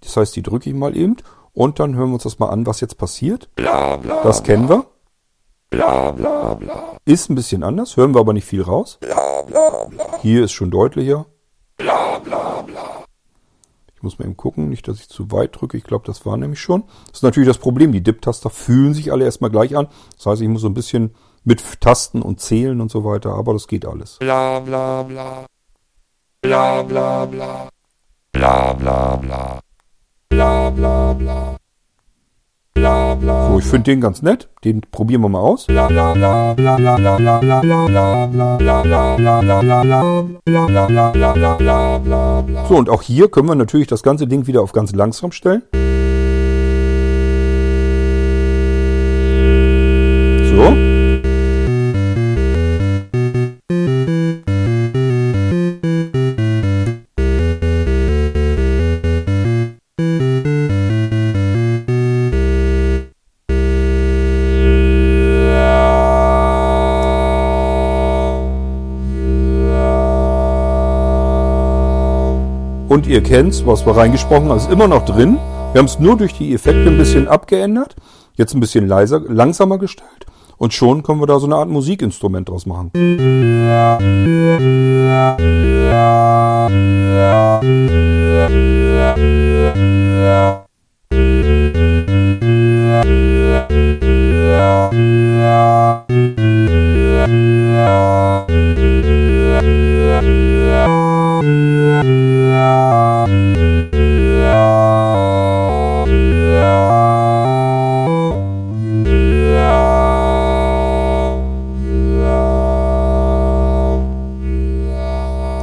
Das 0.00 0.16
heißt, 0.16 0.34
die 0.34 0.42
drücke 0.42 0.70
ich 0.70 0.76
mal 0.76 0.96
eben 0.96 1.16
und 1.58 1.80
dann 1.80 1.96
hören 1.96 2.10
wir 2.10 2.14
uns 2.14 2.22
das 2.22 2.38
mal 2.38 2.50
an, 2.50 2.66
was 2.66 2.80
jetzt 2.80 2.98
passiert. 2.98 3.50
Bla 3.56 3.96
bla. 3.96 4.22
Das 4.22 4.44
kennen 4.44 4.68
wir. 4.68 4.86
Bla 5.70 6.12
bla 6.12 6.54
bla. 6.54 6.96
Ist 7.04 7.28
ein 7.28 7.34
bisschen 7.34 7.64
anders, 7.64 7.96
hören 7.96 8.14
wir 8.14 8.20
aber 8.20 8.32
nicht 8.32 8.44
viel 8.44 8.62
raus. 8.62 8.98
Bla 9.00 9.42
bla 9.42 9.86
bla. 9.86 10.04
Hier 10.22 10.44
ist 10.44 10.52
schon 10.52 10.70
deutlicher. 10.70 11.26
Bla 11.76 12.20
bla 12.20 12.62
bla. 12.62 13.04
Ich 13.92 14.04
muss 14.04 14.20
mal 14.20 14.26
eben 14.26 14.36
gucken, 14.36 14.68
nicht, 14.68 14.86
dass 14.86 15.00
ich 15.00 15.08
zu 15.08 15.32
weit 15.32 15.60
drücke. 15.60 15.76
Ich 15.76 15.82
glaube, 15.82 16.06
das 16.06 16.24
war 16.24 16.36
nämlich 16.36 16.60
schon. 16.60 16.84
Das 17.08 17.18
ist 17.18 17.22
natürlich 17.24 17.48
das 17.48 17.58
Problem. 17.58 17.90
Die 17.90 18.04
Dip-Taster 18.04 18.50
fühlen 18.50 18.94
sich 18.94 19.10
alle 19.10 19.24
erstmal 19.24 19.50
gleich 19.50 19.76
an. 19.76 19.88
Das 20.16 20.26
heißt, 20.26 20.42
ich 20.42 20.48
muss 20.48 20.60
so 20.60 20.68
ein 20.68 20.74
bisschen 20.74 21.12
mit 21.42 21.80
Tasten 21.80 22.22
und 22.22 22.38
zählen 22.38 22.80
und 22.80 22.92
so 22.92 23.04
weiter, 23.04 23.34
aber 23.34 23.52
das 23.52 23.66
geht 23.66 23.84
alles. 23.84 24.18
Bla 24.20 24.60
bla 24.60 25.02
bla. 25.02 25.46
Bla 26.40 26.82
bla 26.82 27.26
bla. 27.26 27.68
Bla 28.30 28.72
bla 28.74 29.16
bla. 29.16 29.60
Bla 30.38 30.70
bla 30.70 31.14
bla. 31.14 31.57
Bla, 32.74 33.14
bla, 33.16 33.51
so, 33.51 33.59
ich 33.59 33.64
finde 33.64 33.90
den 33.90 34.01
ganz 34.01 34.22
nett. 34.22 34.48
Den 34.62 34.83
probieren 34.83 35.22
wir 35.22 35.29
mal 35.29 35.40
aus. 35.40 35.66
So, 42.68 42.77
und 42.77 42.88
auch 42.88 43.03
hier 43.03 43.29
können 43.29 43.48
wir 43.48 43.57
natürlich 43.57 43.88
das 43.88 44.05
ganze 44.05 44.29
Ding 44.29 44.46
wieder 44.46 44.62
auf 44.62 44.70
ganz 44.70 44.92
langsam 44.92 45.33
stellen. 45.33 45.64
Und 72.98 73.06
ihr 73.06 73.22
kennt's, 73.22 73.64
was 73.64 73.87
wir 73.87 73.96
reingesprochen 73.96 74.48
haben, 74.48 74.56
ist 74.56 74.72
immer 74.72 74.88
noch 74.88 75.04
drin. 75.04 75.38
Wir 75.70 75.78
haben 75.78 75.87
es 75.87 76.00
nur 76.00 76.16
durch 76.16 76.34
die 76.34 76.52
Effekte 76.52 76.90
ein 76.90 76.98
bisschen 76.98 77.28
abgeändert. 77.28 77.94
Jetzt 78.34 78.54
ein 78.54 78.61
bisschen 78.61 78.88
leiser, 78.88 79.20
langsamer 79.20 79.78
gestellt. 79.78 80.26
Und 80.56 80.74
schon 80.74 81.04
können 81.04 81.20
wir 81.20 81.28
da 81.28 81.38
so 81.38 81.46
eine 81.46 81.54
Art 81.54 81.68
Musikinstrument 81.68 82.48
draus 82.48 82.66
machen. 82.66 82.90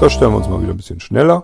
Das 0.05 0.13
stellen 0.13 0.33
wir 0.33 0.37
uns 0.37 0.47
mal 0.47 0.61
wieder 0.61 0.71
ein 0.71 0.77
bisschen 0.77 0.99
schneller. 0.99 1.43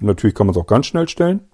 Natürlich 0.00 0.34
kann 0.34 0.48
man 0.48 0.56
es 0.56 0.60
auch 0.60 0.66
ganz 0.66 0.86
schnell 0.86 1.06
stellen. 1.08 1.48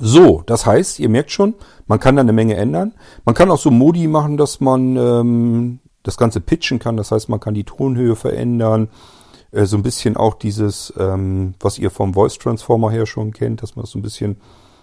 So, 0.00 0.42
das 0.46 0.64
heißt, 0.64 0.98
ihr 1.00 1.08
merkt 1.10 1.30
schon, 1.30 1.54
man 1.86 2.00
kann 2.00 2.16
da 2.16 2.22
eine 2.22 2.32
Menge 2.32 2.56
ändern. 2.56 2.94
Man 3.26 3.34
kann 3.34 3.50
auch 3.50 3.58
so 3.58 3.70
Modi 3.70 4.06
machen, 4.06 4.38
dass 4.38 4.60
man 4.60 4.96
ähm, 4.96 5.80
das 6.02 6.16
Ganze 6.16 6.40
pitchen 6.40 6.78
kann. 6.78 6.96
Das 6.96 7.12
heißt, 7.12 7.28
man 7.28 7.40
kann 7.40 7.52
die 7.52 7.64
Tonhöhe 7.64 8.16
verändern. 8.16 8.88
Äh, 9.50 9.66
so 9.66 9.76
ein 9.76 9.82
bisschen 9.82 10.16
auch 10.16 10.34
dieses, 10.34 10.92
ähm, 10.98 11.54
was 11.60 11.78
ihr 11.78 11.90
vom 11.90 12.14
Voice 12.14 12.38
Transformer 12.38 12.90
her 12.90 13.04
schon 13.04 13.32
kennt, 13.32 13.62
dass 13.62 13.76
man 13.76 13.84
so 13.84 13.98
ein 13.98 14.02
bisschen 14.02 14.38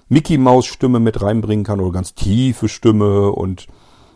Mickey 0.09 0.37
Maus 0.37 0.67
Stimme 0.67 0.99
mit 0.99 1.23
reinbringen 1.23 1.65
kann 1.65 1.79
oder 1.79 1.91
ganz 1.91 2.13
tiefe 2.13 2.69
Stimme 2.69 3.31
und 3.31 3.67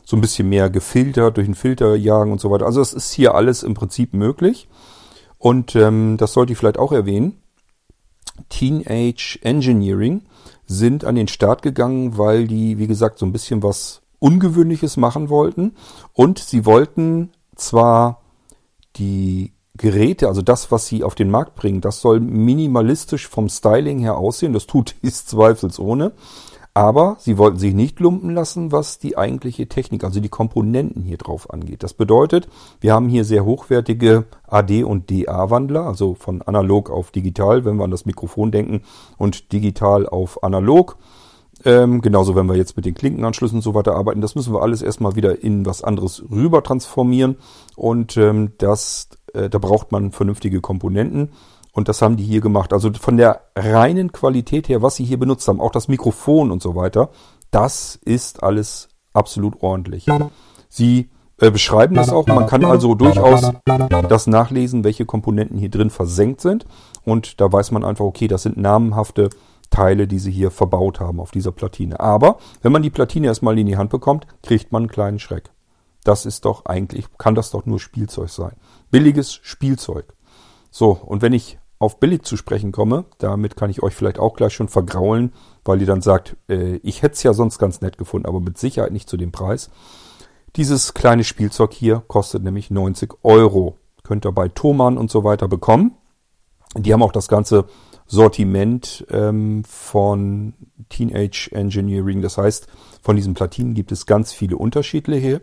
so 0.09 0.17
ein 0.17 0.21
bisschen 0.21 0.49
mehr 0.49 0.71
gefiltert, 0.71 1.37
durch 1.37 1.45
den 1.45 1.53
Filter 1.53 1.95
jagen 1.95 2.31
und 2.31 2.41
so 2.41 2.49
weiter. 2.49 2.65
Also 2.65 2.79
das 2.79 2.93
ist 2.93 3.11
hier 3.11 3.35
alles 3.35 3.61
im 3.61 3.75
Prinzip 3.75 4.15
möglich. 4.15 4.67
Und 5.37 5.75
ähm, 5.75 6.17
das 6.17 6.33
sollte 6.33 6.51
ich 6.51 6.57
vielleicht 6.57 6.79
auch 6.79 6.91
erwähnen. 6.91 7.43
Teenage 8.49 9.37
Engineering 9.43 10.23
sind 10.65 11.05
an 11.05 11.13
den 11.13 11.27
Start 11.27 11.61
gegangen, 11.61 12.17
weil 12.17 12.47
die, 12.47 12.79
wie 12.79 12.87
gesagt, 12.87 13.19
so 13.19 13.25
ein 13.27 13.31
bisschen 13.31 13.61
was 13.61 14.01
Ungewöhnliches 14.17 14.97
machen 14.97 15.29
wollten. 15.29 15.75
Und 16.13 16.39
sie 16.39 16.65
wollten 16.65 17.29
zwar 17.55 18.23
die 18.95 19.53
Geräte, 19.77 20.27
also 20.27 20.41
das, 20.41 20.71
was 20.71 20.87
sie 20.87 21.03
auf 21.03 21.13
den 21.13 21.29
Markt 21.29 21.53
bringen, 21.53 21.81
das 21.81 22.01
soll 22.01 22.19
minimalistisch 22.19 23.27
vom 23.27 23.47
Styling 23.47 23.99
her 23.99 24.17
aussehen. 24.17 24.53
Das 24.53 24.65
tut 24.65 24.95
dies 25.03 25.27
zweifelsohne. 25.27 26.13
Aber 26.73 27.17
sie 27.19 27.37
wollten 27.37 27.57
sich 27.57 27.73
nicht 27.73 27.99
lumpen 27.99 28.33
lassen, 28.33 28.71
was 28.71 28.99
die 28.99 29.17
eigentliche 29.17 29.67
Technik, 29.67 30.03
also 30.03 30.19
die 30.19 30.29
Komponenten 30.29 31.03
hier 31.03 31.17
drauf 31.17 31.49
angeht. 31.49 31.83
Das 31.83 31.93
bedeutet, 31.93 32.47
wir 32.79 32.93
haben 32.93 33.09
hier 33.09 33.25
sehr 33.25 33.43
hochwertige 33.43 34.25
AD- 34.47 34.83
und 34.83 35.09
DA-Wandler, 35.09 35.85
also 35.85 36.13
von 36.13 36.41
analog 36.41 36.89
auf 36.89 37.11
digital, 37.11 37.65
wenn 37.65 37.77
wir 37.77 37.85
an 37.85 37.91
das 37.91 38.05
Mikrofon 38.05 38.51
denken, 38.51 38.83
und 39.17 39.51
digital 39.51 40.07
auf 40.07 40.43
analog. 40.43 40.97
Ähm, 41.65 42.01
genauso, 42.01 42.35
wenn 42.35 42.47
wir 42.47 42.55
jetzt 42.55 42.77
mit 42.77 42.85
den 42.85 42.93
Klinkenanschlüssen 42.93 43.57
und 43.57 43.61
so 43.61 43.73
weiter 43.73 43.95
arbeiten, 43.95 44.21
das 44.21 44.35
müssen 44.35 44.53
wir 44.53 44.61
alles 44.61 44.81
erstmal 44.81 45.15
wieder 45.15 45.43
in 45.43 45.65
was 45.65 45.83
anderes 45.83 46.23
rüber 46.31 46.63
transformieren. 46.63 47.37
Und 47.75 48.15
ähm, 48.15 48.53
das, 48.59 49.09
äh, 49.33 49.49
da 49.49 49.57
braucht 49.57 49.91
man 49.91 50.11
vernünftige 50.11 50.61
Komponenten. 50.61 51.31
Und 51.71 51.87
das 51.87 52.01
haben 52.01 52.17
die 52.17 52.23
hier 52.23 52.41
gemacht. 52.41 52.73
Also 52.73 52.91
von 52.93 53.17
der 53.17 53.41
reinen 53.55 54.11
Qualität 54.11 54.69
her, 54.69 54.81
was 54.81 54.95
sie 54.95 55.05
hier 55.05 55.19
benutzt 55.19 55.47
haben, 55.47 55.61
auch 55.61 55.71
das 55.71 55.87
Mikrofon 55.87 56.51
und 56.51 56.61
so 56.61 56.75
weiter, 56.75 57.09
das 57.51 57.99
ist 58.03 58.43
alles 58.43 58.89
absolut 59.13 59.61
ordentlich. 59.61 60.05
Sie 60.67 61.09
äh, 61.39 61.51
beschreiben 61.51 61.95
das 61.95 62.09
auch. 62.09 62.27
Man 62.27 62.47
kann 62.47 62.65
also 62.65 62.95
durchaus 62.95 63.51
das 63.65 64.27
nachlesen, 64.27 64.83
welche 64.83 65.05
Komponenten 65.05 65.57
hier 65.57 65.69
drin 65.69 65.89
versenkt 65.89 66.41
sind. 66.41 66.65
Und 67.05 67.39
da 67.39 67.51
weiß 67.51 67.71
man 67.71 67.83
einfach, 67.83 68.05
okay, 68.05 68.27
das 68.27 68.43
sind 68.43 68.57
namenhafte 68.57 69.29
Teile, 69.69 70.07
die 70.07 70.19
sie 70.19 70.31
hier 70.31 70.51
verbaut 70.51 70.99
haben 70.99 71.19
auf 71.19 71.31
dieser 71.31 71.51
Platine. 71.51 71.99
Aber 71.99 72.37
wenn 72.61 72.71
man 72.71 72.81
die 72.81 72.89
Platine 72.89 73.27
erstmal 73.27 73.57
in 73.57 73.67
die 73.67 73.77
Hand 73.77 73.89
bekommt, 73.89 74.25
kriegt 74.43 74.71
man 74.71 74.83
einen 74.83 74.91
kleinen 74.91 75.19
Schreck. 75.19 75.51
Das 76.03 76.25
ist 76.25 76.45
doch 76.45 76.65
eigentlich, 76.65 77.05
kann 77.17 77.35
das 77.35 77.51
doch 77.51 77.65
nur 77.65 77.79
Spielzeug 77.79 78.29
sein. 78.29 78.53
Billiges 78.89 79.33
Spielzeug. 79.33 80.13
So, 80.71 80.91
und 80.91 81.21
wenn 81.21 81.33
ich 81.33 81.59
auf 81.79 81.99
billig 81.99 82.23
zu 82.23 82.35
sprechen 82.35 82.71
komme, 82.71 83.05
damit 83.17 83.55
kann 83.55 83.69
ich 83.69 83.81
euch 83.81 83.95
vielleicht 83.95 84.19
auch 84.19 84.35
gleich 84.35 84.53
schon 84.53 84.67
vergraulen, 84.67 85.31
weil 85.63 85.79
ihr 85.79 85.87
dann 85.87 86.01
sagt, 86.01 86.35
äh, 86.49 86.75
ich 86.77 87.01
hätte 87.01 87.13
es 87.13 87.23
ja 87.23 87.33
sonst 87.33 87.57
ganz 87.57 87.79
nett 87.81 87.97
gefunden, 87.97 88.27
aber 88.27 88.41
mit 88.41 88.57
Sicherheit 88.57 88.91
nicht 88.91 89.09
zu 89.09 89.15
dem 89.15 89.31
Preis. 89.31 89.69
Dieses 90.57 90.93
kleine 90.93 91.23
Spielzeug 91.23 91.73
hier 91.73 92.03
kostet 92.07 92.43
nämlich 92.43 92.69
90 92.69 93.13
Euro. 93.23 93.77
Könnt 94.03 94.25
ihr 94.25 94.31
bei 94.31 94.49
Thomann 94.49 94.97
und 94.97 95.09
so 95.09 95.23
weiter 95.23 95.47
bekommen. 95.47 95.95
Die 96.75 96.91
haben 96.91 97.03
auch 97.03 97.11
das 97.11 97.27
ganze 97.27 97.65
Sortiment 98.07 99.05
ähm, 99.09 99.63
von 99.63 100.53
Teenage 100.89 101.49
Engineering. 101.51 102.21
Das 102.21 102.37
heißt, 102.37 102.67
von 103.01 103.15
diesen 103.15 103.35
Platinen 103.35 103.73
gibt 103.73 103.91
es 103.91 104.05
ganz 104.05 104.33
viele 104.33 104.57
unterschiedliche. 104.57 105.41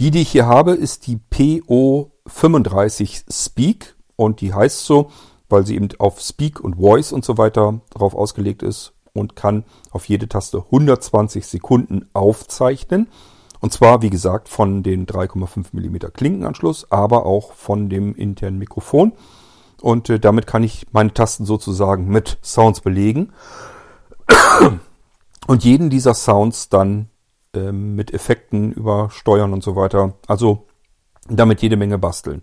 Die, 0.00 0.10
die 0.10 0.22
ich 0.22 0.30
hier 0.30 0.46
habe, 0.46 0.72
ist 0.72 1.06
die 1.06 1.18
PO35 1.30 3.24
Speak 3.30 3.94
und 4.20 4.42
die 4.42 4.52
heißt 4.52 4.84
so, 4.84 5.10
weil 5.48 5.64
sie 5.64 5.76
eben 5.76 5.88
auf 5.98 6.20
Speak 6.20 6.60
und 6.60 6.76
Voice 6.76 7.10
und 7.10 7.24
so 7.24 7.38
weiter 7.38 7.80
drauf 7.88 8.14
ausgelegt 8.14 8.62
ist 8.62 8.92
und 9.14 9.34
kann 9.34 9.64
auf 9.92 10.10
jede 10.10 10.28
Taste 10.28 10.58
120 10.58 11.46
Sekunden 11.46 12.06
aufzeichnen. 12.12 13.08
Und 13.60 13.72
zwar, 13.72 14.02
wie 14.02 14.10
gesagt, 14.10 14.50
von 14.50 14.82
den 14.82 15.06
3,5 15.06 15.68
mm 15.72 16.12
Klinkenanschluss, 16.12 16.92
aber 16.92 17.24
auch 17.24 17.54
von 17.54 17.88
dem 17.88 18.14
internen 18.14 18.58
Mikrofon. 18.58 19.12
Und 19.80 20.10
äh, 20.10 20.20
damit 20.20 20.46
kann 20.46 20.64
ich 20.64 20.86
meine 20.92 21.14
Tasten 21.14 21.46
sozusagen 21.46 22.06
mit 22.08 22.36
Sounds 22.42 22.82
belegen. 22.82 23.32
Und 25.46 25.64
jeden 25.64 25.88
dieser 25.88 26.12
Sounds 26.12 26.68
dann 26.68 27.08
äh, 27.54 27.72
mit 27.72 28.12
Effekten 28.12 28.72
übersteuern 28.72 29.54
und 29.54 29.62
so 29.62 29.76
weiter. 29.76 30.12
Also 30.26 30.66
damit 31.26 31.62
jede 31.62 31.78
Menge 31.78 31.96
basteln. 31.96 32.42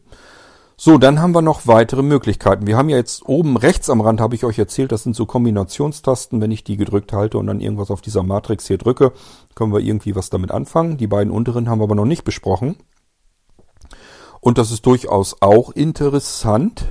So, 0.80 1.00
dann 1.00 1.20
haben 1.20 1.34
wir 1.34 1.42
noch 1.42 1.66
weitere 1.66 2.04
Möglichkeiten. 2.04 2.68
Wir 2.68 2.78
haben 2.78 2.90
ja 2.90 2.98
jetzt 2.98 3.26
oben 3.26 3.58
rechts 3.58 3.90
am 3.90 4.00
Rand, 4.00 4.22
habe 4.22 4.36
ich 4.36 4.44
euch 4.44 4.60
erzählt, 4.60 4.92
das 4.92 5.02
sind 5.02 5.16
so 5.16 5.26
Kombinationstasten. 5.26 6.40
Wenn 6.40 6.52
ich 6.52 6.64
die 6.64 6.78
gedrückt 6.78 7.14
halte 7.14 7.40
und 7.40 7.48
dann 7.48 7.62
irgendwas 7.62 7.90
auf 7.90 8.02
dieser 8.02 8.22
Matrix 8.22 8.68
hier 8.68 8.78
drücke, 8.78 9.12
können 9.56 9.74
wir 9.74 9.80
irgendwie 9.80 10.16
was 10.16 10.30
damit 10.30 10.52
anfangen. 10.52 10.98
Die 10.98 11.08
beiden 11.08 11.34
unteren 11.34 11.68
haben 11.68 11.80
wir 11.80 11.86
aber 11.86 11.96
noch 11.96 12.06
nicht 12.06 12.26
besprochen. 12.26 12.76
Und 14.40 14.60
das 14.60 14.70
ist 14.70 14.86
durchaus 14.86 15.38
auch 15.42 15.72
interessant, 15.72 16.86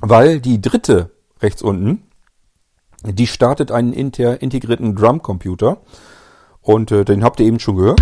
weil 0.00 0.40
die 0.40 0.60
dritte 0.60 1.10
rechts 1.40 1.62
unten, 1.62 2.04
die 3.02 3.26
startet 3.26 3.72
einen 3.72 3.92
integrierten 3.92 4.94
Drumcomputer. 4.94 5.78
Und 6.60 6.92
äh, 6.92 7.04
den 7.04 7.24
habt 7.24 7.40
ihr 7.40 7.46
eben 7.46 7.58
schon 7.58 7.74
gehört. 7.74 8.00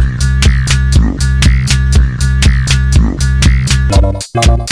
Yeah. 4.33 4.71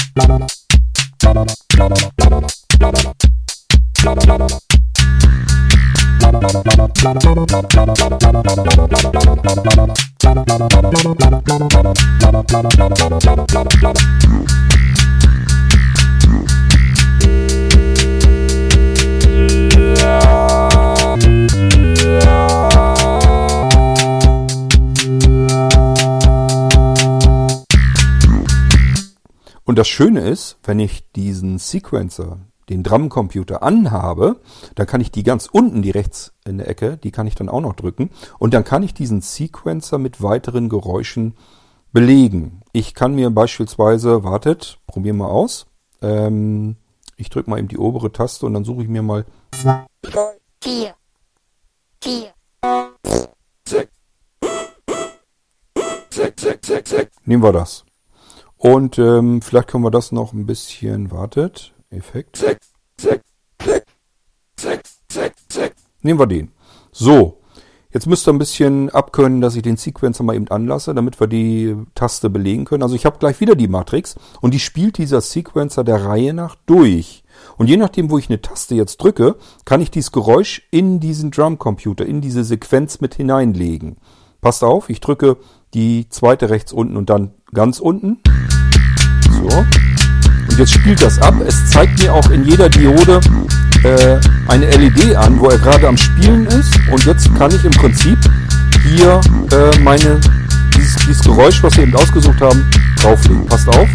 Und 29.68 29.76
das 29.76 29.86
Schöne 29.86 30.20
ist, 30.20 30.56
wenn 30.62 30.80
ich 30.80 31.12
diesen 31.12 31.58
Sequencer, 31.58 32.38
den 32.70 32.82
Drumcomputer 32.82 33.62
anhabe, 33.62 34.40
dann 34.76 34.86
kann 34.86 35.02
ich 35.02 35.10
die 35.10 35.22
ganz 35.22 35.46
unten, 35.46 35.82
die 35.82 35.90
rechts 35.90 36.32
in 36.46 36.56
der 36.56 36.68
Ecke, 36.68 36.96
die 36.96 37.10
kann 37.10 37.26
ich 37.26 37.34
dann 37.34 37.50
auch 37.50 37.60
noch 37.60 37.74
drücken. 37.74 38.08
Und 38.38 38.54
dann 38.54 38.64
kann 38.64 38.82
ich 38.82 38.94
diesen 38.94 39.20
Sequencer 39.20 39.98
mit 39.98 40.22
weiteren 40.22 40.70
Geräuschen 40.70 41.34
belegen. 41.92 42.62
Ich 42.72 42.94
kann 42.94 43.14
mir 43.14 43.28
beispielsweise, 43.28 44.24
wartet, 44.24 44.78
probieren 44.86 45.18
wir 45.18 45.28
aus, 45.28 45.66
ähm, 46.00 46.76
Ich 47.18 47.28
drücke 47.28 47.50
mal 47.50 47.58
eben 47.58 47.68
die 47.68 47.76
obere 47.76 48.10
Taste 48.10 48.46
und 48.46 48.54
dann 48.54 48.64
suche 48.64 48.84
ich 48.84 48.88
mir 48.88 49.02
mal. 49.02 49.26
vier, 50.62 50.94
vier, 52.02 52.32
sechs, 53.66 53.92
sechs, 56.10 56.42
sechs, 56.42 56.66
sechs, 56.66 56.88
sechs, 56.88 57.16
Nehmen 57.26 57.42
wir 57.42 57.52
das. 57.52 57.84
Und 58.58 58.98
ähm, 58.98 59.40
vielleicht 59.40 59.68
können 59.68 59.84
wir 59.84 59.90
das 59.90 60.12
noch 60.12 60.32
ein 60.32 60.44
bisschen. 60.46 61.10
Wartet. 61.10 61.72
Effekt. 61.90 62.36
sechs, 62.36 62.72
sechs, 63.00 63.24
sechs, 63.62 63.86
sechs, 64.60 64.98
sechs, 65.10 65.42
sechs. 65.50 65.82
Nehmen 66.02 66.18
wir 66.18 66.26
den. 66.26 66.50
So. 66.92 67.36
Jetzt 67.90 68.06
müsst 68.06 68.28
ihr 68.28 68.34
ein 68.34 68.38
bisschen 68.38 68.90
abkönnen, 68.90 69.40
dass 69.40 69.56
ich 69.56 69.62
den 69.62 69.78
Sequencer 69.78 70.22
mal 70.22 70.36
eben 70.36 70.48
anlasse, 70.48 70.92
damit 70.92 71.18
wir 71.20 71.26
die 71.26 71.74
Taste 71.94 72.28
belegen 72.28 72.66
können. 72.66 72.82
Also 72.82 72.94
ich 72.94 73.06
habe 73.06 73.18
gleich 73.18 73.40
wieder 73.40 73.54
die 73.54 73.66
Matrix 73.66 74.14
und 74.42 74.52
die 74.52 74.58
spielt 74.60 74.98
dieser 74.98 75.22
Sequencer 75.22 75.84
der 75.84 76.04
Reihe 76.04 76.34
nach 76.34 76.54
durch. 76.66 77.24
Und 77.56 77.70
je 77.70 77.78
nachdem, 77.78 78.10
wo 78.10 78.18
ich 78.18 78.28
eine 78.28 78.42
Taste 78.42 78.74
jetzt 78.74 78.98
drücke, 78.98 79.36
kann 79.64 79.80
ich 79.80 79.90
dieses 79.90 80.12
Geräusch 80.12 80.68
in 80.70 81.00
diesen 81.00 81.30
Drumcomputer, 81.30 82.04
in 82.04 82.20
diese 82.20 82.44
Sequenz 82.44 83.00
mit 83.00 83.14
hineinlegen. 83.14 83.96
Passt 84.42 84.62
auf, 84.62 84.90
ich 84.90 85.00
drücke 85.00 85.38
die 85.74 86.08
zweite 86.08 86.50
rechts 86.50 86.72
unten 86.72 86.96
und 86.96 87.10
dann 87.10 87.30
ganz 87.52 87.78
unten. 87.78 88.18
So. 89.30 89.48
Und 89.48 90.58
jetzt 90.58 90.72
spielt 90.72 91.02
das 91.02 91.20
ab. 91.20 91.34
Es 91.46 91.70
zeigt 91.70 91.98
mir 92.00 92.12
auch 92.12 92.30
in 92.30 92.44
jeder 92.44 92.68
Diode 92.68 93.20
äh, 93.84 94.18
eine 94.48 94.66
LED 94.66 95.14
an, 95.16 95.38
wo 95.38 95.48
er 95.48 95.58
gerade 95.58 95.88
am 95.88 95.96
Spielen 95.96 96.46
ist. 96.46 96.78
Und 96.90 97.04
jetzt 97.04 97.34
kann 97.36 97.50
ich 97.54 97.64
im 97.64 97.72
Prinzip 97.72 98.18
hier 98.82 99.20
äh, 99.52 99.78
meine 99.80 100.20
dieses, 100.76 100.96
dieses 101.06 101.22
Geräusch, 101.22 101.62
was 101.62 101.76
wir 101.76 101.84
eben 101.84 101.96
ausgesucht 101.96 102.40
haben, 102.40 102.64
drauflegen. 103.00 103.46
Passt 103.46 103.68
auf. 103.68 103.88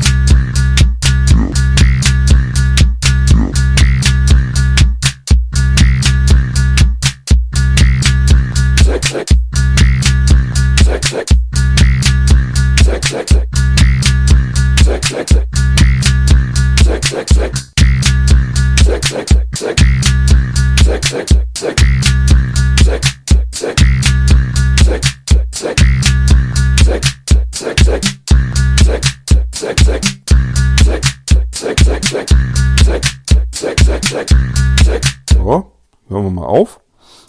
So, 35.33 35.71
hören 36.09 36.23
wir 36.25 36.29
mal 36.31 36.45
auf. 36.45 36.81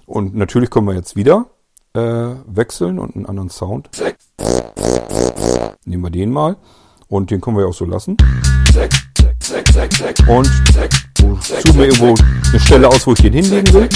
Und 0.04 0.34
natürlich 0.34 0.68
können 0.70 0.88
wir 0.88 0.94
jetzt 0.94 1.14
wieder 1.14 1.46
äh, 1.94 2.00
wechseln 2.00 2.98
und 2.98 3.14
einen 3.14 3.26
anderen 3.26 3.50
Sound. 3.50 3.88
Nehmen 5.84 6.02
wir 6.02 6.10
den 6.10 6.32
mal. 6.32 6.56
Und 7.06 7.30
den 7.30 7.40
können 7.40 7.56
wir 7.56 7.62
ja 7.62 7.68
auch 7.68 7.74
so 7.74 7.84
lassen. 7.84 8.16
Und 10.26 10.50
suche 11.62 11.76
mir 11.76 11.86
irgendwo 11.86 12.16
eine 12.50 12.60
Stelle 12.60 12.88
aus, 12.88 13.06
wo 13.06 13.12
ich 13.12 13.22
den 13.22 13.32
hinlegen 13.32 13.72
will. 13.72 13.88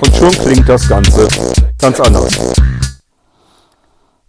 Und 0.00 0.16
schon 0.16 0.30
klingt 0.30 0.68
das 0.68 0.88
Ganze 0.88 1.28
ganz 1.78 2.00
anders. 2.00 2.61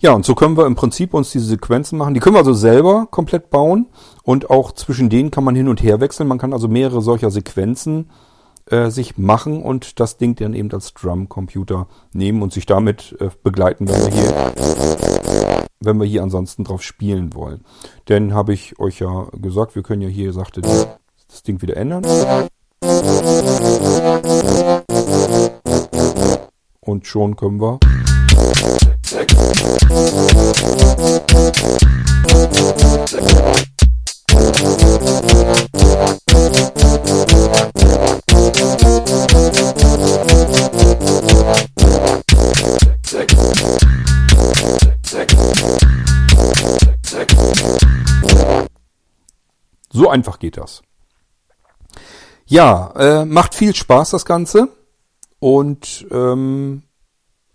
Ja, 0.03 0.11
und 0.11 0.25
so 0.25 0.35
können 0.35 0.57
wir 0.57 0.65
im 0.65 0.75
Prinzip 0.75 1.13
uns 1.13 1.31
diese 1.31 1.45
Sequenzen 1.45 1.97
machen. 1.97 2.13
Die 2.13 2.19
können 2.19 2.35
wir 2.35 2.39
also 2.39 2.51
selber 2.51 3.07
komplett 3.09 3.49
bauen 3.49 3.87
und 4.23 4.49
auch 4.49 4.73
zwischen 4.73 5.09
denen 5.09 5.31
kann 5.31 5.45
man 5.45 5.55
hin 5.55 5.69
und 5.69 5.81
her 5.81 6.01
wechseln. 6.01 6.27
Man 6.27 6.39
kann 6.39 6.51
also 6.51 6.67
mehrere 6.67 7.01
solcher 7.01 7.31
Sequenzen 7.31 8.09
äh, 8.65 8.89
sich 8.89 9.17
machen 9.17 9.63
und 9.63 10.01
das 10.01 10.17
Ding 10.17 10.35
dann 10.35 10.55
eben 10.55 10.69
als 10.73 10.93
Drumcomputer 10.93 11.87
nehmen 12.11 12.41
und 12.41 12.51
sich 12.51 12.65
damit 12.65 13.15
äh, 13.21 13.29
begleiten, 13.43 13.87
wenn 13.87 14.01
wir 14.01 14.11
hier, 14.11 14.53
wenn 15.79 15.97
wir 15.97 16.05
hier 16.05 16.21
ansonsten 16.21 16.65
drauf 16.65 16.83
spielen 16.83 17.33
wollen. 17.33 17.63
Denn 18.09 18.33
habe 18.33 18.53
ich 18.53 18.77
euch 18.79 18.99
ja 18.99 19.27
gesagt, 19.31 19.73
wir 19.75 19.83
können 19.83 20.01
ja 20.01 20.09
hier, 20.09 20.33
sagte 20.33 20.59
das 20.59 21.43
Ding 21.43 21.61
wieder 21.61 21.77
ändern. 21.77 22.03
Und 26.81 27.07
schon 27.07 27.37
können 27.37 27.61
wir. 27.61 27.79
So 29.13 29.19
einfach 50.09 50.39
geht 50.39 50.57
das. 50.57 50.81
Ja, 52.47 52.93
äh, 52.95 53.25
macht 53.25 53.53
viel 53.53 53.75
Spaß 53.75 54.09
das 54.09 54.25
Ganze. 54.25 54.69
Und 55.37 56.07
ähm, 56.09 56.81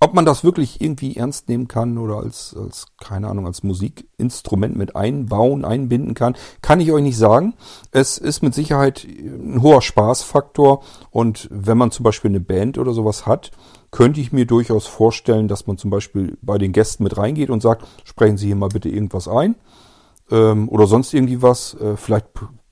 ob 0.01 0.15
man 0.15 0.25
das 0.25 0.45
wirklich 0.45 0.81
irgendwie 0.81 1.17
ernst 1.17 1.49
nehmen 1.49 1.67
kann 1.67 1.99
oder 1.99 2.19
als, 2.19 2.55
als, 2.57 2.87
keine 3.01 3.29
Ahnung, 3.29 3.47
als 3.47 3.63
Musikinstrument 3.63 4.77
mit 4.77 4.95
einbauen, 4.95 5.65
einbinden 5.65 6.15
kann, 6.15 6.37
kann 6.63 6.81
ich 6.81 6.93
euch 6.93 7.03
nicht 7.03 7.17
sagen. 7.17 7.55
Es 7.91 8.17
ist 8.17 8.43
mit 8.43 8.55
Sicherheit 8.55 9.05
ein 9.05 9.61
hoher 9.61 9.83
Spaßfaktor 9.83 10.83
und 11.11 11.49
wenn 11.51 11.79
man 11.79 11.91
zum 11.91 12.05
Beispiel 12.05 12.31
eine 12.31 12.41
Band 12.41 12.79
oder 12.79 12.93
sowas 12.93 13.27
hat, 13.27 13.51
könnte 13.91 14.21
ich 14.21 14.33
mir 14.33 14.47
durchaus 14.47 14.87
vorstellen, 14.87 15.49
dass 15.49 15.67
man 15.67 15.79
zum 15.79 15.91
Beispiel 15.91 16.39
bei 16.43 16.59
den 16.59 16.73
Gästen 16.73 17.03
mit 17.03 17.17
reingeht 17.17 17.51
und 17.51 17.63
sagt, 17.63 17.87
sprechen 18.05 18.37
Sie 18.37 18.47
hier 18.47 18.57
mal 18.57 18.69
bitte 18.69 18.89
irgendwas 18.89 19.27
ein 19.27 19.57
ähm, 20.31 20.69
oder 20.69 20.87
sonst 20.87 21.15
irgendwie 21.15 21.43
was. 21.43 21.75
Äh, 21.75 21.97
vielleicht 21.97 22.29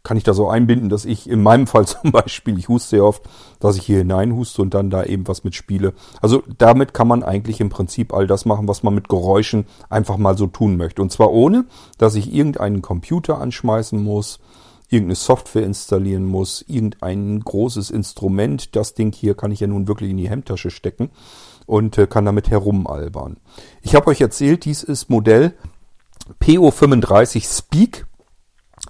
kann 0.07 0.17
ich 0.17 0.23
da 0.23 0.35
so 0.35 0.49
einbinden, 0.49 0.89
dass 0.89 1.05
ich 1.05 1.29
in 1.29 1.43
meinem 1.43 1.67
Fall 1.67 1.85
zum 1.87 2.13
Beispiel, 2.13 2.57
ich 2.59 2.69
huste 2.69 2.91
sehr 2.91 3.05
oft, 3.05 3.25
dass 3.59 3.77
ich 3.77 3.85
hier 3.85 3.99
hineinhuste 3.99 4.63
und 4.63 4.73
dann 4.73 4.89
da 4.89 5.03
eben 5.03 5.27
was 5.27 5.43
mitspiele. 5.43 5.95
Also 6.23 6.45
damit 6.59 6.95
kann 6.95 7.09
man 7.09 7.25
eigentlich 7.25 7.61
im 7.61 7.71
Prinzip 7.71 8.15
all 8.15 8.29
das 8.29 8.45
machen, 8.45 8.69
was 8.69 8.85
man 8.85 8.95
mit 8.95 9.09
Geräuschen 9.09 9.67
einfach 9.91 10.17
mal 10.17 10.39
so 10.39 10.47
tun 10.47 10.77
möchte. 10.77 11.03
Und 11.03 11.11
zwar 11.11 11.33
ohne, 11.33 11.65
dass 11.99 12.15
ich 12.15 12.33
irgendeinen 12.33 12.83
Computer 12.83 13.41
anschmeißen 13.41 14.01
muss, 14.01 14.39
irgendeine 14.89 15.17
Software 15.17 15.65
installieren 15.65 16.25
muss, 16.25 16.65
irgendein 16.69 17.41
großes 17.41 17.91
Instrument. 17.91 18.77
Das 18.77 18.95
Ding 18.95 19.13
hier 19.13 19.35
kann 19.35 19.51
ich 19.51 19.59
ja 19.59 19.67
nun 19.67 19.89
wirklich 19.89 20.11
in 20.11 20.19
die 20.19 20.31
Hemdtasche 20.31 20.71
stecken 20.71 21.11
und 21.67 21.99
äh, 21.99 22.07
kann 22.07 22.25
damit 22.25 22.49
herumalbern. 22.49 23.39
Ich 23.83 23.97
habe 23.97 24.07
euch 24.07 24.21
erzählt, 24.21 24.67
dies 24.67 24.85
ist 24.85 25.11
Modell 25.11 25.55
PO35 26.41 27.59
Speak 27.59 28.07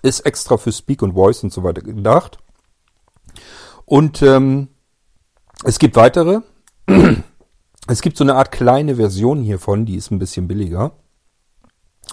ist 0.07 0.21
extra 0.21 0.57
für 0.57 0.73
Speak 0.73 1.03
und 1.03 1.13
Voice 1.13 1.43
und 1.43 1.53
so 1.53 1.63
weiter 1.63 1.83
gedacht. 1.83 2.39
Und 3.85 4.23
ähm, 4.23 4.69
es 5.65 5.79
gibt 5.79 5.97
weitere. 5.97 6.41
Es 7.89 8.03
gibt 8.03 8.17
so 8.17 8.25
eine 8.25 8.35
Art 8.35 8.51
kleine 8.51 8.97
Version 8.97 9.45
hiervon, 9.45 9.87
die 9.87 9.95
ist 9.95 10.11
ein 10.11 10.19
bisschen 10.19 10.49
billiger. 10.49 10.91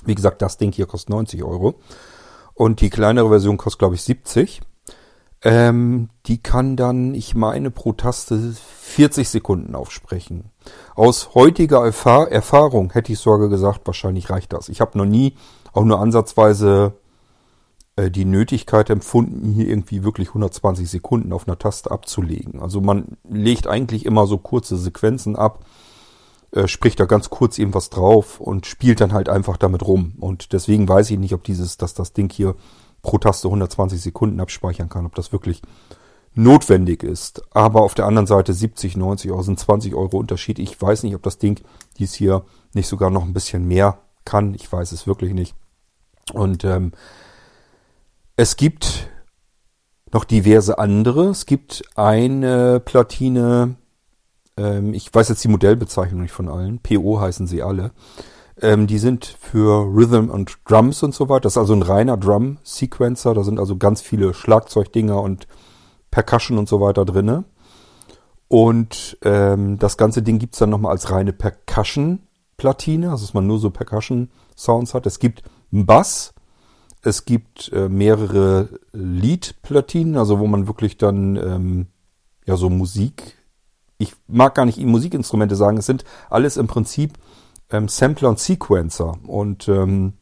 Wie 0.05 0.13
gesagt, 0.13 0.43
das 0.43 0.57
Ding 0.57 0.71
hier 0.71 0.85
kostet 0.85 1.09
90 1.09 1.43
Euro. 1.43 1.79
Und 2.53 2.79
die 2.81 2.91
kleinere 2.91 3.29
Version 3.29 3.57
kostet, 3.57 3.79
glaube 3.79 3.95
ich, 3.95 4.03
70. 4.03 4.61
Ähm, 5.41 6.09
die 6.27 6.41
kann 6.43 6.75
dann, 6.75 7.15
ich 7.15 7.33
meine, 7.33 7.71
pro 7.71 7.91
Taste 7.93 8.53
40 8.81 9.27
Sekunden 9.27 9.73
aufsprechen. 9.73 10.51
Aus 10.93 11.33
heutiger 11.33 11.83
Erfahr 11.83 12.31
Erfahrung 12.31 12.93
hätte 12.93 13.11
ich 13.11 13.17
sogar 13.17 13.49
gesagt, 13.49 13.81
wahrscheinlich 13.85 14.29
reicht 14.29 14.53
das. 14.53 14.69
Ich 14.69 14.79
habe 14.79 14.95
noch 14.97 15.05
nie 15.05 15.35
auch 15.73 15.83
nur 15.85 15.99
ansatzweise 15.99 16.93
die 17.97 18.25
Nötigkeit 18.25 18.89
empfunden, 18.89 19.51
hier 19.53 19.67
irgendwie 19.67 20.03
wirklich 20.03 20.29
120 20.29 20.89
Sekunden 20.89 21.31
auf 21.31 21.47
einer 21.47 21.59
Taste 21.59 21.91
abzulegen. 21.91 22.59
Also 22.59 22.81
man 22.81 23.17
legt 23.29 23.67
eigentlich 23.67 24.05
immer 24.05 24.25
so 24.25 24.37
kurze 24.37 24.77
Sequenzen 24.77 25.35
ab, 25.35 25.65
äh, 26.51 26.67
spricht 26.67 26.99
da 26.99 27.05
ganz 27.05 27.29
kurz 27.29 27.57
irgendwas 27.59 27.89
drauf 27.89 28.39
und 28.39 28.65
spielt 28.65 28.99
dann 28.99 29.13
halt 29.13 29.29
einfach 29.29 29.57
damit 29.57 29.83
rum. 29.83 30.13
Und 30.19 30.53
deswegen 30.53 30.89
weiß 30.89 31.11
ich 31.11 31.19
nicht, 31.19 31.33
ob 31.33 31.43
dieses, 31.43 31.77
dass 31.77 31.93
das 31.93 32.13
Ding 32.13 32.31
hier 32.31 32.55
pro 33.03 33.19
Taste 33.19 33.47
120 33.47 34.01
Sekunden 34.01 34.39
abspeichern 34.39 34.89
kann, 34.89 35.05
ob 35.05 35.13
das 35.13 35.31
wirklich 35.31 35.61
notwendig 36.33 37.03
ist. 37.03 37.43
Aber 37.55 37.81
auf 37.81 37.93
der 37.93 38.05
anderen 38.05 38.27
Seite 38.27 38.53
70, 38.53 38.97
90 38.97 39.31
Euro 39.31 39.43
sind 39.43 39.59
20 39.59 39.93
Euro 39.93 40.17
Unterschied. 40.17 40.57
Ich 40.57 40.81
weiß 40.81 41.03
nicht, 41.03 41.13
ob 41.13 41.21
das 41.21 41.37
Ding 41.37 41.59
dies 41.97 42.15
hier 42.15 42.43
nicht 42.73 42.87
sogar 42.87 43.11
noch 43.11 43.23
ein 43.23 43.33
bisschen 43.33 43.67
mehr 43.67 43.99
kann. 44.25 44.55
Ich 44.55 44.71
weiß 44.71 44.93
es 44.93 45.05
wirklich 45.05 45.33
nicht. 45.33 45.55
Und 46.33 46.63
ähm, 46.63 46.93
es 48.35 48.55
gibt 48.55 49.09
noch 50.11 50.23
diverse 50.23 50.77
andere. 50.77 51.29
Es 51.29 51.45
gibt 51.45 51.83
eine 51.95 52.79
Platine, 52.79 53.75
ähm, 54.57 54.93
ich 54.93 55.13
weiß 55.13 55.29
jetzt 55.29 55.43
die 55.43 55.49
Modellbezeichnung 55.49 56.21
nicht 56.21 56.31
von 56.31 56.49
allen. 56.49 56.79
PO 56.79 57.19
heißen 57.19 57.47
sie 57.47 57.63
alle. 57.63 57.91
Ähm, 58.61 58.85
die 58.87 58.99
sind 58.99 59.25
für 59.25 59.85
Rhythm 59.85 60.29
und 60.29 60.57
Drums 60.65 61.01
und 61.03 61.15
so 61.15 61.29
weiter. 61.29 61.41
Das 61.41 61.53
ist 61.53 61.57
also 61.57 61.73
ein 61.73 61.81
reiner 61.81 62.17
Drum-Sequencer. 62.17 63.33
Da 63.33 63.43
sind 63.43 63.59
also 63.59 63.77
ganz 63.77 64.01
viele 64.01 64.33
Schlagzeugdinger 64.33 65.19
und 65.19 65.47
Percussion 66.11 66.57
und 66.57 66.69
so 66.69 66.79
weiter 66.79 67.05
drinne. 67.05 67.45
Und 68.47 69.17
ähm, 69.23 69.79
das 69.79 69.97
ganze 69.97 70.21
Ding 70.21 70.37
gibt's 70.37 70.59
dann 70.59 70.69
nochmal 70.69 70.91
als 70.91 71.09
reine 71.09 71.33
Percussion-Platine, 71.33 73.09
also 73.09 73.25
dass 73.25 73.33
man 73.33 73.47
nur 73.47 73.57
so 73.57 73.71
Percussion-Sounds 73.71 74.93
hat. 74.93 75.07
Es 75.07 75.17
gibt 75.17 75.41
einen 75.71 75.87
Bass, 75.87 76.32
es 77.03 77.25
gibt 77.25 77.71
äh, 77.73 77.89
mehrere 77.89 78.79
Lead-Platinen, 78.93 80.17
also 80.17 80.39
wo 80.39 80.47
man 80.47 80.67
wirklich 80.67 80.97
dann 80.97 81.35
ähm, 81.35 81.87
ja 82.45 82.55
so 82.55 82.69
Musik, 82.69 83.37
ich 83.97 84.13
mag 84.27 84.55
gar 84.55 84.65
nicht 84.65 84.79
Musikinstrumente 84.79 85.55
sagen, 85.55 85.77
es 85.77 85.85
sind 85.85 86.05
alles 86.29 86.57
im 86.57 86.67
Prinzip 86.67 87.13
ähm, 87.69 87.89
Sampler 87.89 88.29
und 88.29 88.39
Sequencer. 88.39 89.17
Und 89.27 89.67
ähm, 89.67 90.13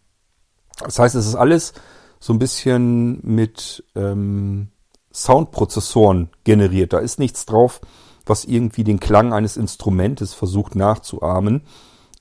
das 0.79 0.99
heißt, 0.99 1.15
es 1.15 1.27
ist 1.27 1.35
alles 1.35 1.73
so 2.19 2.33
ein 2.33 2.39
bisschen 2.39 3.19
mit 3.23 3.83
ähm, 3.95 4.69
Soundprozessoren 5.13 6.29
generiert. 6.43 6.93
Da 6.93 6.99
ist 6.99 7.19
nichts 7.19 7.45
drauf, 7.45 7.81
was 8.25 8.45
irgendwie 8.45 8.83
den 8.83 8.99
Klang 8.99 9.33
eines 9.33 9.57
Instrumentes 9.57 10.33
versucht 10.33 10.75
nachzuahmen. 10.75 11.63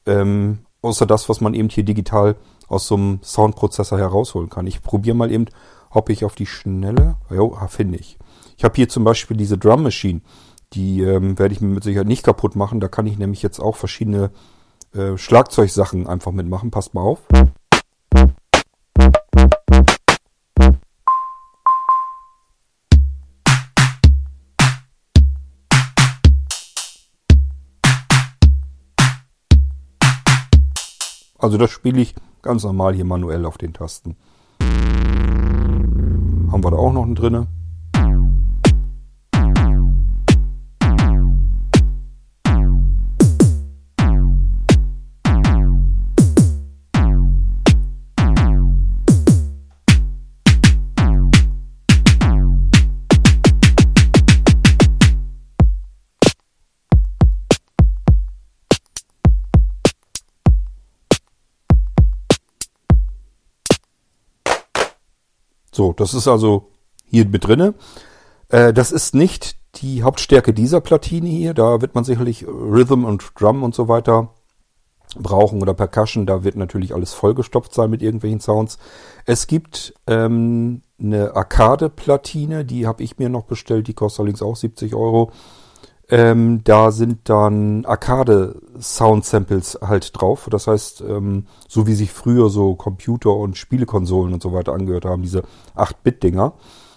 Ähm, 0.06 0.60
außer 0.82 1.06
das, 1.06 1.28
was 1.28 1.40
man 1.40 1.54
eben 1.54 1.68
hier 1.68 1.84
digital 1.84 2.36
aus 2.70 2.86
so 2.86 2.94
einem 2.94 3.20
Soundprozessor 3.22 3.98
herausholen 3.98 4.48
kann. 4.48 4.66
Ich 4.66 4.82
probiere 4.82 5.16
mal 5.16 5.30
eben, 5.30 5.46
ob 5.90 6.08
ich 6.08 6.24
auf 6.24 6.34
die 6.34 6.46
Schnelle. 6.46 7.16
Jo, 7.28 7.58
finde 7.68 7.98
ich. 7.98 8.18
Ich 8.56 8.64
habe 8.64 8.76
hier 8.76 8.88
zum 8.88 9.04
Beispiel 9.04 9.36
diese 9.36 9.58
Drum 9.58 9.82
Machine. 9.82 10.22
Die 10.72 11.02
ähm, 11.02 11.38
werde 11.38 11.52
ich 11.52 11.60
mir 11.60 11.68
mit 11.68 11.82
Sicherheit 11.82 12.06
nicht 12.06 12.22
kaputt 12.22 12.54
machen. 12.54 12.78
Da 12.78 12.86
kann 12.86 13.06
ich 13.06 13.18
nämlich 13.18 13.42
jetzt 13.42 13.58
auch 13.58 13.76
verschiedene 13.76 14.30
äh, 14.94 15.16
Schlagzeugsachen 15.16 16.06
einfach 16.06 16.30
mitmachen. 16.30 16.70
Passt 16.70 16.94
mal 16.94 17.02
auf. 17.02 17.20
Also 31.40 31.56
das 31.56 31.70
spiele 31.70 32.00
ich 32.00 32.14
ganz 32.42 32.64
normal 32.64 32.94
hier 32.94 33.06
manuell 33.06 33.46
auf 33.46 33.56
den 33.56 33.72
Tasten. 33.72 34.16
Haben 36.52 36.64
wir 36.64 36.70
da 36.70 36.76
auch 36.76 36.92
noch 36.92 37.04
einen 37.04 37.14
drinne? 37.14 37.46
So, 65.80 65.94
das 65.94 66.12
ist 66.12 66.28
also 66.28 66.68
hier 67.06 67.24
mit 67.24 67.46
drinne. 67.46 67.72
Äh, 68.50 68.74
das 68.74 68.92
ist 68.92 69.14
nicht 69.14 69.56
die 69.76 70.02
Hauptstärke 70.02 70.52
dieser 70.52 70.82
Platine 70.82 71.30
hier. 71.30 71.54
Da 71.54 71.80
wird 71.80 71.94
man 71.94 72.04
sicherlich 72.04 72.46
Rhythm 72.46 73.06
und 73.06 73.24
Drum 73.34 73.62
und 73.62 73.74
so 73.74 73.88
weiter 73.88 74.34
brauchen 75.16 75.62
oder 75.62 75.72
Percussion. 75.72 76.26
Da 76.26 76.44
wird 76.44 76.56
natürlich 76.56 76.92
alles 76.92 77.14
vollgestopft 77.14 77.72
sein 77.72 77.88
mit 77.88 78.02
irgendwelchen 78.02 78.40
Sounds. 78.40 78.76
Es 79.24 79.46
gibt 79.46 79.94
ähm, 80.06 80.82
eine 81.00 81.34
Arcade-Platine, 81.34 82.66
die 82.66 82.86
habe 82.86 83.02
ich 83.02 83.16
mir 83.16 83.30
noch 83.30 83.44
bestellt. 83.44 83.88
Die 83.88 83.94
kostet 83.94 84.20
allerdings 84.20 84.42
auch 84.42 84.56
70 84.56 84.94
Euro. 84.94 85.32
Ähm, 86.10 86.62
da 86.64 86.90
sind 86.90 87.28
dann 87.28 87.84
Arcade-Sound-Samples 87.84 89.78
halt 89.80 90.10
drauf. 90.20 90.48
Das 90.50 90.66
heißt, 90.66 91.02
ähm, 91.02 91.46
so 91.68 91.86
wie 91.86 91.94
sich 91.94 92.10
früher 92.10 92.50
so 92.50 92.74
Computer- 92.74 93.36
und 93.36 93.56
Spielekonsolen 93.56 94.34
und 94.34 94.42
so 94.42 94.52
weiter 94.52 94.72
angehört 94.72 95.04
haben, 95.04 95.22
diese 95.22 95.44
8-Bit-Dinger. 95.76 96.54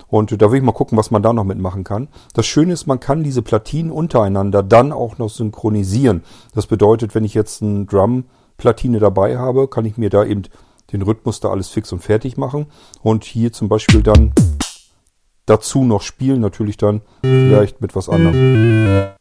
Und 0.07 0.41
da 0.41 0.51
will 0.51 0.59
ich 0.59 0.63
mal 0.63 0.73
gucken, 0.73 0.97
was 0.97 1.11
man 1.11 1.23
da 1.23 1.31
noch 1.33 1.43
mitmachen 1.43 1.83
kann. 1.83 2.07
Das 2.33 2.45
Schöne 2.45 2.73
ist, 2.73 2.87
man 2.87 2.99
kann 2.99 3.23
diese 3.23 3.41
Platinen 3.41 3.91
untereinander 3.91 4.61
dann 4.63 4.91
auch 4.91 5.17
noch 5.17 5.29
synchronisieren. 5.29 6.23
Das 6.53 6.67
bedeutet, 6.67 7.15
wenn 7.15 7.23
ich 7.23 7.33
jetzt 7.33 7.61
eine 7.61 7.85
Drum-Platine 7.85 8.99
dabei 8.99 9.37
habe, 9.37 9.67
kann 9.67 9.85
ich 9.85 9.97
mir 9.97 10.09
da 10.09 10.23
eben 10.23 10.43
den 10.91 11.01
Rhythmus 11.01 11.39
da 11.39 11.49
alles 11.49 11.69
fix 11.69 11.91
und 11.91 12.03
fertig 12.03 12.37
machen. 12.37 12.67
Und 13.01 13.23
hier 13.23 13.53
zum 13.53 13.69
Beispiel 13.69 14.03
dann 14.03 14.33
dazu 15.45 15.83
noch 15.83 16.01
spielen, 16.01 16.41
natürlich 16.41 16.77
dann 16.77 17.01
vielleicht 17.21 17.81
mit 17.81 17.95
was 17.95 18.09
anderem. 18.09 19.13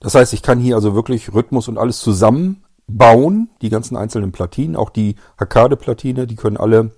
Das 0.00 0.14
heißt, 0.16 0.32
ich 0.32 0.42
kann 0.42 0.58
hier 0.58 0.74
also 0.74 0.94
wirklich 0.94 1.32
Rhythmus 1.32 1.68
und 1.68 1.78
alles 1.78 2.00
zusammenbauen, 2.00 3.50
die 3.62 3.70
ganzen 3.70 3.96
einzelnen 3.96 4.32
Platinen, 4.32 4.74
auch 4.74 4.90
die 4.90 5.14
Arcade-Platine, 5.36 6.26
die 6.26 6.34
können 6.34 6.56
alle, 6.56 6.90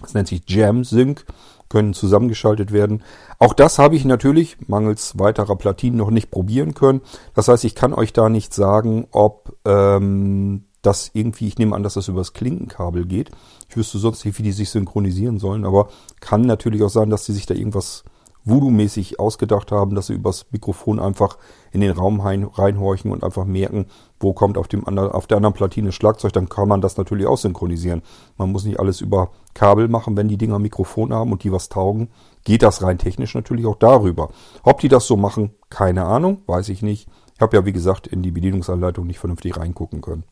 das 0.00 0.14
nennt 0.14 0.28
sich 0.28 0.42
Jam 0.46 0.84
Sync, 0.84 1.24
können 1.68 1.94
zusammengeschaltet 1.94 2.70
werden. 2.70 3.02
Auch 3.38 3.54
das 3.54 3.78
habe 3.78 3.96
ich 3.96 4.04
natürlich 4.04 4.56
mangels 4.68 5.18
weiterer 5.18 5.56
Platinen 5.56 5.96
noch 5.96 6.10
nicht 6.10 6.30
probieren 6.30 6.74
können. 6.74 7.00
Das 7.34 7.48
heißt, 7.48 7.64
ich 7.64 7.74
kann 7.74 7.92
euch 7.92 8.12
da 8.12 8.28
nicht 8.28 8.54
sagen, 8.54 9.08
ob 9.10 9.56
ähm, 9.64 10.66
das 10.82 11.10
irgendwie, 11.14 11.48
ich 11.48 11.58
nehme 11.58 11.74
an, 11.74 11.82
dass 11.82 11.94
das 11.94 12.08
übers 12.08 12.32
Klinkenkabel 12.32 13.06
geht. 13.06 13.30
Ich 13.68 13.76
wüsste 13.76 13.98
sonst 13.98 14.24
nicht, 14.24 14.38
wie 14.38 14.42
die 14.42 14.52
sich 14.52 14.70
synchronisieren 14.70 15.38
sollen, 15.38 15.64
aber 15.64 15.88
kann 16.20 16.42
natürlich 16.42 16.82
auch 16.82 16.90
sein, 16.90 17.10
dass 17.10 17.24
die 17.24 17.32
sich 17.32 17.46
da 17.46 17.54
irgendwas 17.54 18.04
Voodoo-mäßig 18.44 19.20
ausgedacht 19.20 19.70
haben, 19.70 19.94
dass 19.94 20.08
sie 20.08 20.14
übers 20.14 20.46
Mikrofon 20.50 20.98
einfach 20.98 21.38
in 21.70 21.80
den 21.80 21.92
Raum 21.92 22.20
reinhorchen 22.20 23.12
und 23.12 23.22
einfach 23.22 23.44
merken, 23.44 23.86
wo 24.18 24.32
kommt 24.32 24.58
auf, 24.58 24.66
dem 24.66 24.86
anderen, 24.86 25.12
auf 25.12 25.26
der 25.26 25.36
anderen 25.36 25.54
Platine 25.54 25.92
Schlagzeug, 25.92 26.32
dann 26.32 26.48
kann 26.48 26.68
man 26.68 26.80
das 26.80 26.96
natürlich 26.96 27.26
auch 27.26 27.38
synchronisieren. 27.38 28.02
Man 28.36 28.50
muss 28.50 28.64
nicht 28.64 28.80
alles 28.80 29.00
über 29.00 29.30
Kabel 29.54 29.88
machen, 29.88 30.16
wenn 30.16 30.28
die 30.28 30.38
Dinger 30.38 30.58
Mikrofon 30.58 31.12
haben 31.12 31.32
und 31.32 31.44
die 31.44 31.52
was 31.52 31.68
taugen. 31.68 32.08
Geht 32.44 32.62
das 32.62 32.82
rein 32.82 32.98
technisch 32.98 33.34
natürlich 33.34 33.66
auch 33.66 33.76
darüber. 33.76 34.30
Ob 34.64 34.80
die 34.80 34.88
das 34.88 35.06
so 35.06 35.16
machen, 35.16 35.52
keine 35.70 36.04
Ahnung, 36.04 36.42
weiß 36.46 36.68
ich 36.70 36.82
nicht. 36.82 37.08
Ich 37.34 37.40
habe 37.40 37.56
ja, 37.56 37.64
wie 37.64 37.72
gesagt, 37.72 38.08
in 38.08 38.22
die 38.22 38.32
Bedienungsanleitung 38.32 39.06
nicht 39.06 39.18
vernünftig 39.20 39.56
reingucken 39.56 40.00
können. 40.00 40.24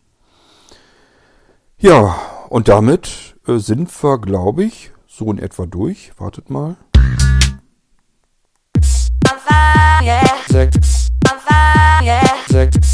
Ja, 1.83 2.15
und 2.51 2.69
damit 2.69 3.37
äh, 3.47 3.57
sind 3.57 3.91
wir, 4.03 4.19
glaube 4.19 4.65
ich, 4.65 4.93
so 5.07 5.31
in 5.31 5.39
etwa 5.39 5.65
durch. 5.65 6.13
Wartet 6.19 6.51
mal. 6.51 6.77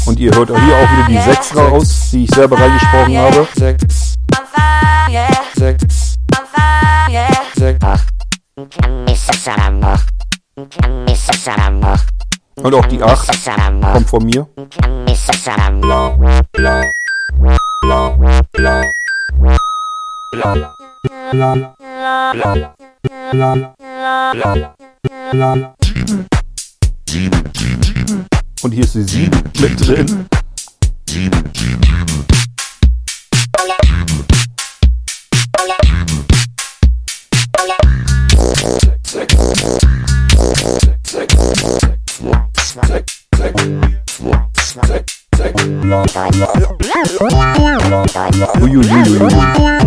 Und 0.05 0.19
ihr 0.19 0.33
hört 0.33 0.47
hier 0.47 0.57
auch 0.57 0.91
wieder 0.91 1.07
die 1.09 1.17
6 1.21 1.55
raus, 1.57 2.09
die 2.13 2.23
ich 2.23 2.29
selber 2.29 2.57
reingesprochen 2.57 3.17
habe. 3.17 3.47
Und 12.55 12.73
auch 12.73 12.85
die 12.85 13.03
8 13.03 13.45
kommt 13.93 14.09
von 14.09 14.25
mir. 14.25 14.47
Und 28.63 28.71
hier 28.71 28.83
ist 28.83 28.95
die 28.95 29.03
7 29.03 29.43
mit 29.59 29.87
drin. 29.87 30.25
Sechs, 39.03 39.33
sechs, 39.33 39.35
sechs, 41.07 41.35
sechs, 42.87 43.06
Ui, 48.61 48.75
ui, 48.75 48.83
ui, 48.83 49.21
ui, 49.21 49.31
ui. 49.63 49.86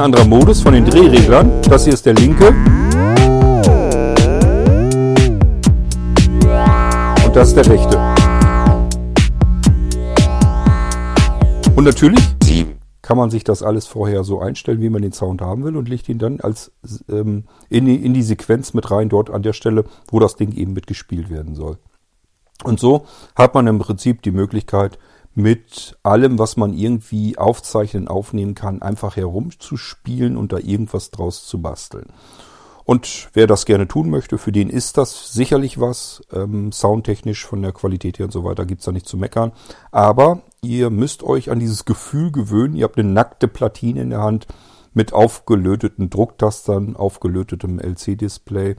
Ein 0.00 0.04
anderer 0.04 0.24
Modus 0.24 0.62
von 0.62 0.72
den 0.72 0.86
Drehreglern. 0.86 1.60
Das 1.68 1.84
hier 1.84 1.92
ist 1.92 2.06
der 2.06 2.14
linke. 2.14 2.48
Und 7.26 7.36
das 7.36 7.48
ist 7.48 7.56
der 7.56 7.66
rechte. 7.68 7.98
Und 11.76 11.84
natürlich 11.84 12.24
kann 13.02 13.18
man 13.18 13.28
sich 13.28 13.44
das 13.44 13.62
alles 13.62 13.86
vorher 13.86 14.24
so 14.24 14.40
einstellen, 14.40 14.80
wie 14.80 14.88
man 14.88 15.02
den 15.02 15.12
Sound 15.12 15.42
haben 15.42 15.64
will 15.64 15.76
und 15.76 15.88
legt 15.88 16.08
ihn 16.08 16.18
dann 16.18 16.40
als 16.40 16.72
ähm, 17.10 17.44
in, 17.68 17.84
die, 17.84 17.96
in 17.96 18.14
die 18.14 18.22
Sequenz 18.22 18.72
mit 18.72 18.90
rein, 18.90 19.10
dort 19.10 19.28
an 19.28 19.42
der 19.42 19.52
Stelle, 19.52 19.84
wo 20.10 20.18
das 20.18 20.36
Ding 20.36 20.52
eben 20.52 20.72
mitgespielt 20.72 21.28
werden 21.28 21.54
soll. 21.54 21.76
Und 22.64 22.80
so 22.80 23.04
hat 23.34 23.54
man 23.54 23.66
im 23.66 23.78
Prinzip 23.78 24.22
die 24.22 24.30
Möglichkeit, 24.30 24.98
mit 25.34 25.96
allem, 26.02 26.38
was 26.38 26.56
man 26.56 26.72
irgendwie 26.72 27.38
aufzeichnen, 27.38 28.08
aufnehmen 28.08 28.54
kann, 28.54 28.82
einfach 28.82 29.16
herumzuspielen 29.16 30.36
und 30.36 30.52
da 30.52 30.58
irgendwas 30.58 31.10
draus 31.10 31.46
zu 31.46 31.62
basteln. 31.62 32.12
Und 32.84 33.28
wer 33.34 33.46
das 33.46 33.66
gerne 33.66 33.86
tun 33.86 34.10
möchte, 34.10 34.36
für 34.36 34.50
den 34.50 34.68
ist 34.68 34.96
das 34.96 35.32
sicherlich 35.32 35.78
was. 35.78 36.22
Ähm, 36.32 36.72
soundtechnisch 36.72 37.46
von 37.46 37.62
der 37.62 37.70
Qualität 37.70 38.18
her 38.18 38.26
und 38.26 38.32
so 38.32 38.42
weiter 38.42 38.66
gibt's 38.66 38.84
da 38.84 38.90
nicht 38.90 39.06
zu 39.06 39.16
meckern. 39.16 39.52
Aber 39.92 40.42
ihr 40.60 40.90
müsst 40.90 41.22
euch 41.22 41.50
an 41.50 41.60
dieses 41.60 41.84
Gefühl 41.84 42.32
gewöhnen. 42.32 42.74
Ihr 42.74 42.84
habt 42.84 42.98
eine 42.98 43.08
nackte 43.08 43.46
Platine 43.46 44.02
in 44.02 44.10
der 44.10 44.22
Hand 44.22 44.48
mit 44.92 45.12
aufgelöteten 45.12 46.10
Drucktastern, 46.10 46.96
aufgelötetem 46.96 47.78
LC-Display, 47.78 48.74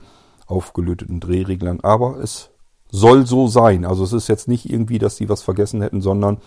aufgelöteten 0.45 1.21
Drehreglern. 1.21 1.79
Aber 1.79 2.17
es 2.17 2.49
soll 2.91 3.25
so 3.25 3.47
sein. 3.47 3.85
Also 3.85 4.03
es 4.03 4.13
ist 4.13 4.27
jetzt 4.27 4.47
nicht 4.47 4.69
irgendwie, 4.69 4.99
dass 4.99 5.15
sie 5.15 5.29
was 5.29 5.41
vergessen 5.41 5.81
hätten, 5.81 6.01
sondern 6.01 6.37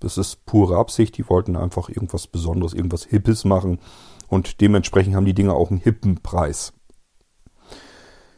das 0.00 0.18
ist 0.18 0.44
pure 0.46 0.76
Absicht. 0.76 1.16
Die 1.16 1.28
wollten 1.28 1.56
einfach 1.56 1.88
irgendwas 1.88 2.26
Besonderes, 2.26 2.74
irgendwas 2.74 3.04
Hippes 3.04 3.44
machen. 3.44 3.80
Und 4.28 4.60
dementsprechend 4.60 5.16
haben 5.16 5.24
die 5.24 5.34
Dinge 5.34 5.54
auch 5.54 5.70
einen 5.70 5.80
hippen 5.80 6.20
Preis. 6.22 6.72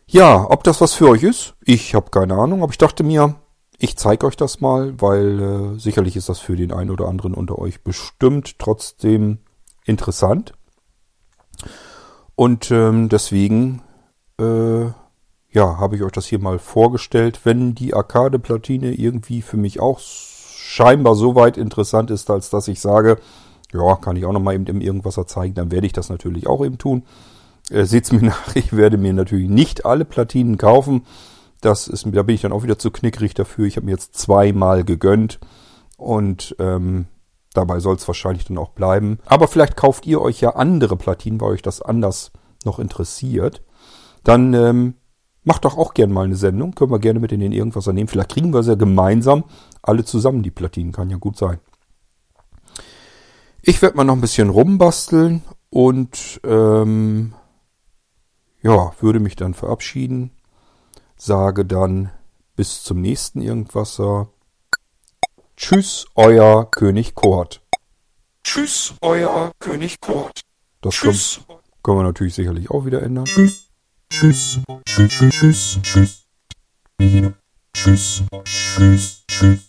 Ja, 0.06 0.48
ob 0.48 0.62
das 0.62 0.80
was 0.80 0.94
für 0.94 1.08
euch 1.08 1.24
ist, 1.24 1.54
ich 1.64 1.94
habe 1.94 2.10
keine 2.10 2.34
Ahnung, 2.34 2.62
aber 2.62 2.70
ich 2.70 2.78
dachte 2.78 3.02
mir, 3.02 3.34
ich 3.78 3.96
zeige 3.96 4.26
euch 4.26 4.36
das 4.36 4.60
mal, 4.60 4.94
weil 5.00 5.40
äh, 5.74 5.78
sicherlich 5.78 6.14
ist 6.16 6.28
das 6.28 6.38
für 6.38 6.54
den 6.54 6.72
einen 6.72 6.90
oder 6.90 7.08
anderen 7.08 7.34
unter 7.34 7.58
euch 7.58 7.82
bestimmt 7.82 8.58
trotzdem 8.60 9.38
interessant. 9.84 10.52
Und 12.36 12.70
ähm, 12.70 13.08
deswegen 13.08 13.82
äh, 14.38 14.90
ja, 15.56 15.78
habe 15.78 15.96
ich 15.96 16.02
euch 16.02 16.12
das 16.12 16.26
hier 16.26 16.38
mal 16.38 16.58
vorgestellt. 16.58 17.40
Wenn 17.44 17.74
die 17.74 17.94
Arcade-Platine 17.94 18.92
irgendwie 18.92 19.40
für 19.40 19.56
mich 19.56 19.80
auch 19.80 20.00
scheinbar 20.00 21.14
so 21.14 21.34
weit 21.34 21.56
interessant 21.56 22.10
ist, 22.10 22.28
als 22.28 22.50
dass 22.50 22.68
ich 22.68 22.78
sage, 22.78 23.16
ja, 23.72 23.96
kann 23.96 24.16
ich 24.16 24.26
auch 24.26 24.34
noch 24.34 24.42
mal 24.42 24.54
eben 24.54 24.66
im 24.66 24.82
Irgendwasser 24.82 25.26
zeigen, 25.26 25.54
dann 25.54 25.72
werde 25.72 25.86
ich 25.86 25.94
das 25.94 26.10
natürlich 26.10 26.46
auch 26.46 26.62
eben 26.62 26.76
tun. 26.76 27.04
Äh, 27.70 27.84
Seht's 27.84 28.12
mir 28.12 28.20
nach, 28.26 28.54
ich 28.54 28.76
werde 28.76 28.98
mir 28.98 29.14
natürlich 29.14 29.48
nicht 29.48 29.86
alle 29.86 30.04
Platinen 30.04 30.58
kaufen. 30.58 31.06
Das 31.62 31.88
ist, 31.88 32.04
da 32.04 32.22
bin 32.22 32.34
ich 32.34 32.42
dann 32.42 32.52
auch 32.52 32.62
wieder 32.62 32.78
zu 32.78 32.90
knickrig 32.90 33.32
dafür. 33.32 33.64
Ich 33.64 33.76
habe 33.76 33.86
mir 33.86 33.92
jetzt 33.92 34.14
zweimal 34.14 34.84
gegönnt 34.84 35.38
und 35.96 36.54
ähm, 36.58 37.06
dabei 37.54 37.80
soll 37.80 37.96
es 37.96 38.06
wahrscheinlich 38.06 38.44
dann 38.44 38.58
auch 38.58 38.72
bleiben. 38.72 39.20
Aber 39.24 39.48
vielleicht 39.48 39.74
kauft 39.74 40.06
ihr 40.06 40.20
euch 40.20 40.38
ja 40.42 40.50
andere 40.50 40.98
Platinen, 40.98 41.40
weil 41.40 41.52
euch 41.52 41.62
das 41.62 41.80
anders 41.80 42.30
noch 42.66 42.78
interessiert. 42.78 43.62
Dann 44.22 44.52
ähm, 44.52 44.94
macht 45.46 45.64
doch 45.64 45.78
auch 45.78 45.94
gerne 45.94 46.12
mal 46.12 46.24
eine 46.24 46.36
Sendung. 46.36 46.74
Können 46.74 46.90
wir 46.90 46.98
gerne 46.98 47.20
mit 47.20 47.32
in 47.32 47.40
den 47.40 47.52
Irgendwas 47.52 47.86
nehmen. 47.86 48.08
Vielleicht 48.08 48.32
kriegen 48.32 48.52
wir 48.52 48.62
sie 48.62 48.70
ja 48.70 48.76
gemeinsam 48.76 49.44
alle 49.80 50.04
zusammen, 50.04 50.42
die 50.42 50.50
Platinen. 50.50 50.92
Kann 50.92 51.08
ja 51.08 51.16
gut 51.16 51.36
sein. 51.38 51.58
Ich 53.62 53.80
werde 53.80 53.96
mal 53.96 54.04
noch 54.04 54.14
ein 54.14 54.20
bisschen 54.20 54.50
rumbasteln 54.50 55.42
und 55.70 56.40
ähm, 56.44 57.34
ja, 58.62 58.92
würde 59.00 59.20
mich 59.20 59.36
dann 59.36 59.54
verabschieden. 59.54 60.32
Sage 61.16 61.64
dann 61.64 62.10
bis 62.56 62.82
zum 62.82 63.00
nächsten 63.00 63.40
Irgendwasser. 63.40 64.28
Tschüss, 65.56 66.06
euer 66.16 66.70
König 66.70 67.14
Kort. 67.14 67.62
Tschüss, 68.42 68.94
euer 69.00 69.52
König 69.58 70.00
Kurt. 70.00 70.42
Das 70.80 70.94
Tschüss. 70.94 71.40
Können, 71.46 71.60
können 71.82 71.98
wir 71.98 72.02
natürlich 72.04 72.34
sicherlich 72.34 72.70
auch 72.70 72.84
wieder 72.84 73.02
ändern. 73.02 73.24
Tschüss, 73.24 73.65
tschüss, 74.10 74.58
tschüss, 74.86 75.12
tschüss, 75.30 75.78
tschüss. 75.82 76.26
Wieder. 76.98 77.32
Tschüss, 77.74 78.22
tschüss, 78.44 79.24
tschüss. 79.28 79.60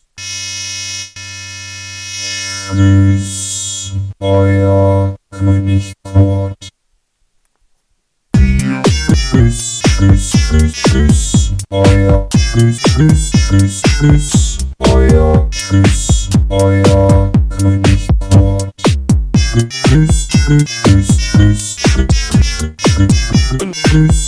Tschüss, 2.69 3.93
euer 4.19 5.15
König 5.31 5.93
Kurt. 6.03 6.69
Tschüss, 8.33 9.81
tschüss, 9.83 10.31
tschüss, 10.31 10.73
tschüss. 10.73 11.53
Euer 11.69 12.27
Tschüss, 12.29 12.77
tschüss, 12.81 13.31
tschüss, 13.31 13.81
tschüss. 13.81 14.57
Euer 14.79 15.47
Tschüss, 15.51 16.29
euer 16.49 17.31
König 17.49 18.07
Kurt. 18.31 18.73
Tschüss, 19.35 20.27
tschüss, 20.27 20.27
tschüss, 20.27 21.17
tschüss, 21.17 21.75
tschüss. 21.75 21.75
Tschüss, 21.75 22.75
tschüss. 22.77 23.26
Fünf, 23.73 24.27